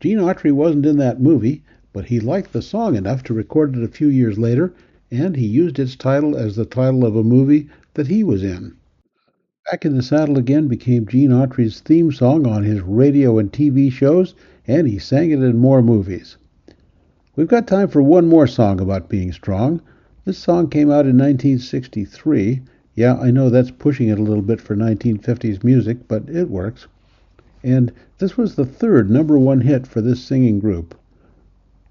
Gene 0.00 0.18
Autry 0.18 0.52
wasn't 0.52 0.86
in 0.86 0.96
that 0.96 1.20
movie, 1.20 1.62
but 1.92 2.06
he 2.06 2.18
liked 2.18 2.52
the 2.52 2.62
song 2.62 2.96
enough 2.96 3.22
to 3.24 3.34
record 3.34 3.76
it 3.76 3.84
a 3.84 3.88
few 3.88 4.08
years 4.08 4.38
later, 4.38 4.72
and 5.10 5.36
he 5.36 5.46
used 5.46 5.78
its 5.78 5.94
title 5.94 6.34
as 6.36 6.56
the 6.56 6.64
title 6.64 7.04
of 7.04 7.14
a 7.14 7.22
movie 7.22 7.68
that 7.94 8.06
he 8.06 8.24
was 8.24 8.42
in. 8.42 8.74
Back 9.70 9.84
in 9.84 9.94
the 9.94 10.02
Saddle 10.02 10.38
Again 10.38 10.66
became 10.66 11.06
Gene 11.06 11.30
Autry's 11.30 11.80
theme 11.80 12.10
song 12.10 12.46
on 12.46 12.64
his 12.64 12.80
radio 12.80 13.38
and 13.38 13.52
TV 13.52 13.92
shows, 13.92 14.34
and 14.66 14.88
he 14.88 14.98
sang 14.98 15.30
it 15.30 15.42
in 15.42 15.58
more 15.58 15.82
movies. 15.82 16.36
We've 17.36 17.46
got 17.46 17.66
time 17.66 17.88
for 17.88 18.02
one 18.02 18.26
more 18.26 18.46
song 18.46 18.80
about 18.80 19.08
being 19.08 19.30
strong. 19.30 19.82
This 20.24 20.38
song 20.38 20.68
came 20.68 20.88
out 20.88 21.04
in 21.04 21.18
1963. 21.18 22.62
Yeah, 22.94 23.16
I 23.16 23.32
know 23.32 23.50
that's 23.50 23.72
pushing 23.72 24.08
it 24.08 24.20
a 24.20 24.22
little 24.22 24.44
bit 24.44 24.60
for 24.60 24.76
1950s 24.76 25.64
music, 25.64 26.06
but 26.06 26.28
it 26.28 26.48
works. 26.48 26.86
And 27.64 27.90
this 28.18 28.36
was 28.36 28.54
the 28.54 28.64
third 28.64 29.10
number 29.10 29.36
one 29.36 29.62
hit 29.62 29.84
for 29.84 30.00
this 30.00 30.22
singing 30.22 30.60
group. 30.60 30.94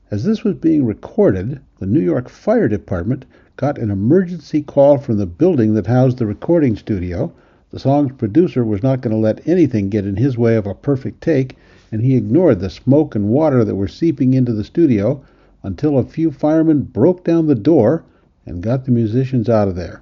As 0.09 0.23
this 0.23 0.45
was 0.45 0.55
being 0.55 0.86
recorded, 0.86 1.59
the 1.79 1.86
New 1.86 1.99
York 1.99 2.29
Fire 2.29 2.69
Department 2.69 3.25
got 3.57 3.77
an 3.77 3.91
emergency 3.91 4.61
call 4.61 4.97
from 4.97 5.17
the 5.17 5.25
building 5.25 5.73
that 5.73 5.88
housed 5.88 6.17
the 6.17 6.25
recording 6.25 6.77
studio. 6.77 7.34
The 7.71 7.79
song's 7.79 8.13
producer 8.13 8.63
was 8.63 8.82
not 8.82 9.01
going 9.01 9.11
to 9.11 9.19
let 9.19 9.45
anything 9.45 9.89
get 9.89 10.07
in 10.07 10.15
his 10.15 10.38
way 10.38 10.55
of 10.55 10.65
a 10.65 10.73
perfect 10.73 11.19
take, 11.19 11.57
and 11.91 12.01
he 12.01 12.15
ignored 12.15 12.61
the 12.61 12.69
smoke 12.69 13.13
and 13.13 13.27
water 13.27 13.65
that 13.65 13.75
were 13.75 13.89
seeping 13.89 14.34
into 14.34 14.53
the 14.53 14.63
studio 14.63 15.21
until 15.63 15.97
a 15.97 16.05
few 16.05 16.32
firemen 16.32 16.84
broke 16.84 17.25
down 17.25 17.47
the 17.47 17.55
door 17.55 18.05
and 18.45 18.63
got 18.63 18.85
the 18.85 18.91
musicians 18.91 19.49
out 19.49 19.67
of 19.67 19.75
there. 19.75 20.01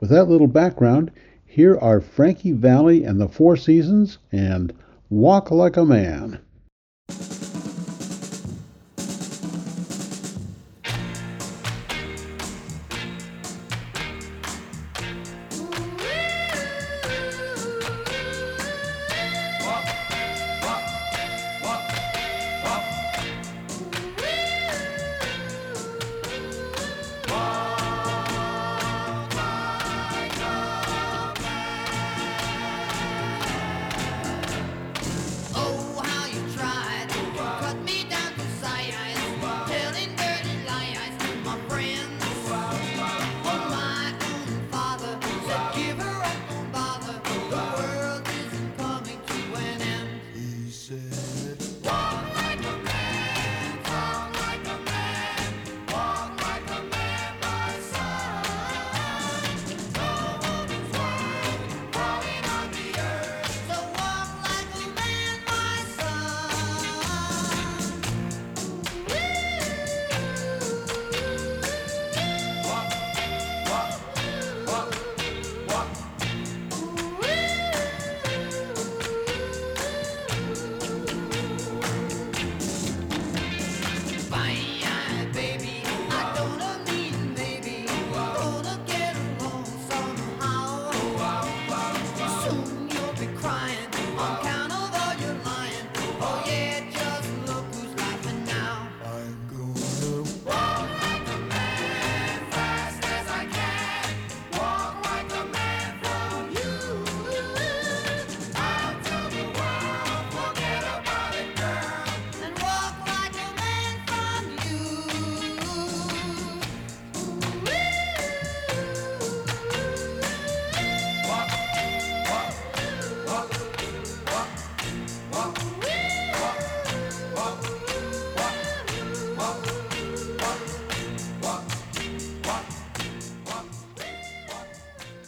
With 0.00 0.10
that 0.10 0.28
little 0.28 0.46
background, 0.46 1.10
here 1.46 1.78
are 1.78 2.00
Frankie 2.00 2.52
Valli 2.52 3.04
and 3.04 3.20
the 3.20 3.28
Four 3.28 3.56
Seasons 3.56 4.18
and 4.30 4.72
Walk 5.08 5.50
Like 5.50 5.76
a 5.76 5.84
Man. 5.84 6.38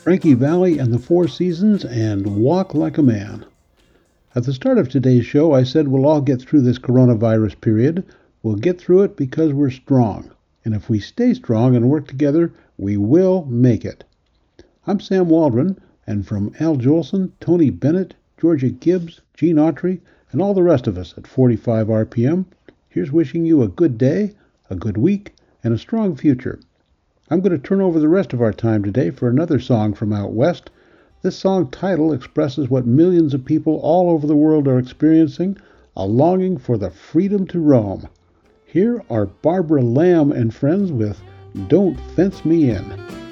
Frankie 0.09 0.33
Valli 0.33 0.79
and 0.79 0.91
the 0.91 0.99
Four 0.99 1.29
Seasons 1.29 1.85
and 1.85 2.39
Walk 2.39 2.73
Like 2.73 2.97
a 2.97 3.03
Man. 3.03 3.45
At 4.35 4.45
the 4.45 4.55
start 4.55 4.79
of 4.79 4.89
today's 4.89 5.27
show, 5.27 5.53
I 5.53 5.65
said 5.65 5.87
we'll 5.89 6.07
all 6.07 6.23
get 6.23 6.41
through 6.41 6.63
this 6.63 6.79
coronavirus 6.79 7.61
period. 7.61 8.07
We'll 8.43 8.55
get 8.55 8.81
through 8.81 9.03
it 9.03 9.19
because 9.19 9.53
we're 9.53 9.69
strong. 9.69 10.31
And 10.65 10.75
if 10.75 10.89
we 10.89 10.99
stay 10.99 11.35
strong 11.35 11.77
and 11.77 11.91
work 11.91 12.07
together, 12.09 12.55
we 12.79 12.97
will 12.97 13.45
make 13.51 13.85
it. 13.85 14.03
I'm 14.87 14.99
Sam 14.99 15.29
Waldron, 15.29 15.77
and 16.07 16.27
from 16.27 16.55
Al 16.59 16.77
Jolson, 16.77 17.33
Tony 17.39 17.69
Bennett, 17.69 18.15
Georgia 18.41 18.71
Gibbs, 18.71 19.21
Gene 19.35 19.57
Autry, 19.57 20.01
and 20.33 20.41
all 20.41 20.55
the 20.55 20.63
rest 20.63 20.87
of 20.87 20.97
us 20.97 21.13
at 21.19 21.27
45 21.27 21.89
RPM, 21.89 22.47
here's 22.89 23.13
wishing 23.13 23.45
you 23.45 23.63
a 23.63 23.69
good 23.69 23.99
day, 23.99 24.33
a 24.71 24.75
good 24.75 24.97
week, 24.97 25.35
and 25.63 25.75
a 25.75 25.79
strong 25.79 26.17
future. 26.17 26.59
I'm 27.31 27.43
going 27.43 27.53
to 27.53 27.59
turn 27.59 27.83
over 27.83 28.01
the 28.01 28.09
rest 28.09 28.33
of 28.33 28.41
our 28.41 28.55
time 28.55 28.83
today 28.83 29.11
for 29.11 29.29
another 29.29 29.61
song 29.61 29.93
from 29.93 30.15
out 30.15 30.33
west. 30.33 30.71
This 31.21 31.37
song 31.37 31.71
title 31.71 32.11
expresses 32.11 32.71
what 32.71 32.87
millions 32.87 33.35
of 33.35 33.45
people 33.45 33.81
all 33.83 34.11
over 34.11 34.27
the 34.27 34.35
world 34.35 34.67
are 34.67 34.79
experiencing 34.79 35.59
a 35.95 36.07
longing 36.07 36.57
for 36.57 36.79
the 36.79 36.89
freedom 36.89 37.47
to 37.49 37.61
roam. 37.61 38.09
Here 38.65 39.03
are 39.11 39.27
Barbara 39.27 39.83
Lamb 39.83 40.33
and 40.33 40.55
friends 40.55 40.91
with 40.91 41.21
Don't 41.67 42.01
Fence 42.17 42.47
Me 42.47 42.71
In. 42.71 43.28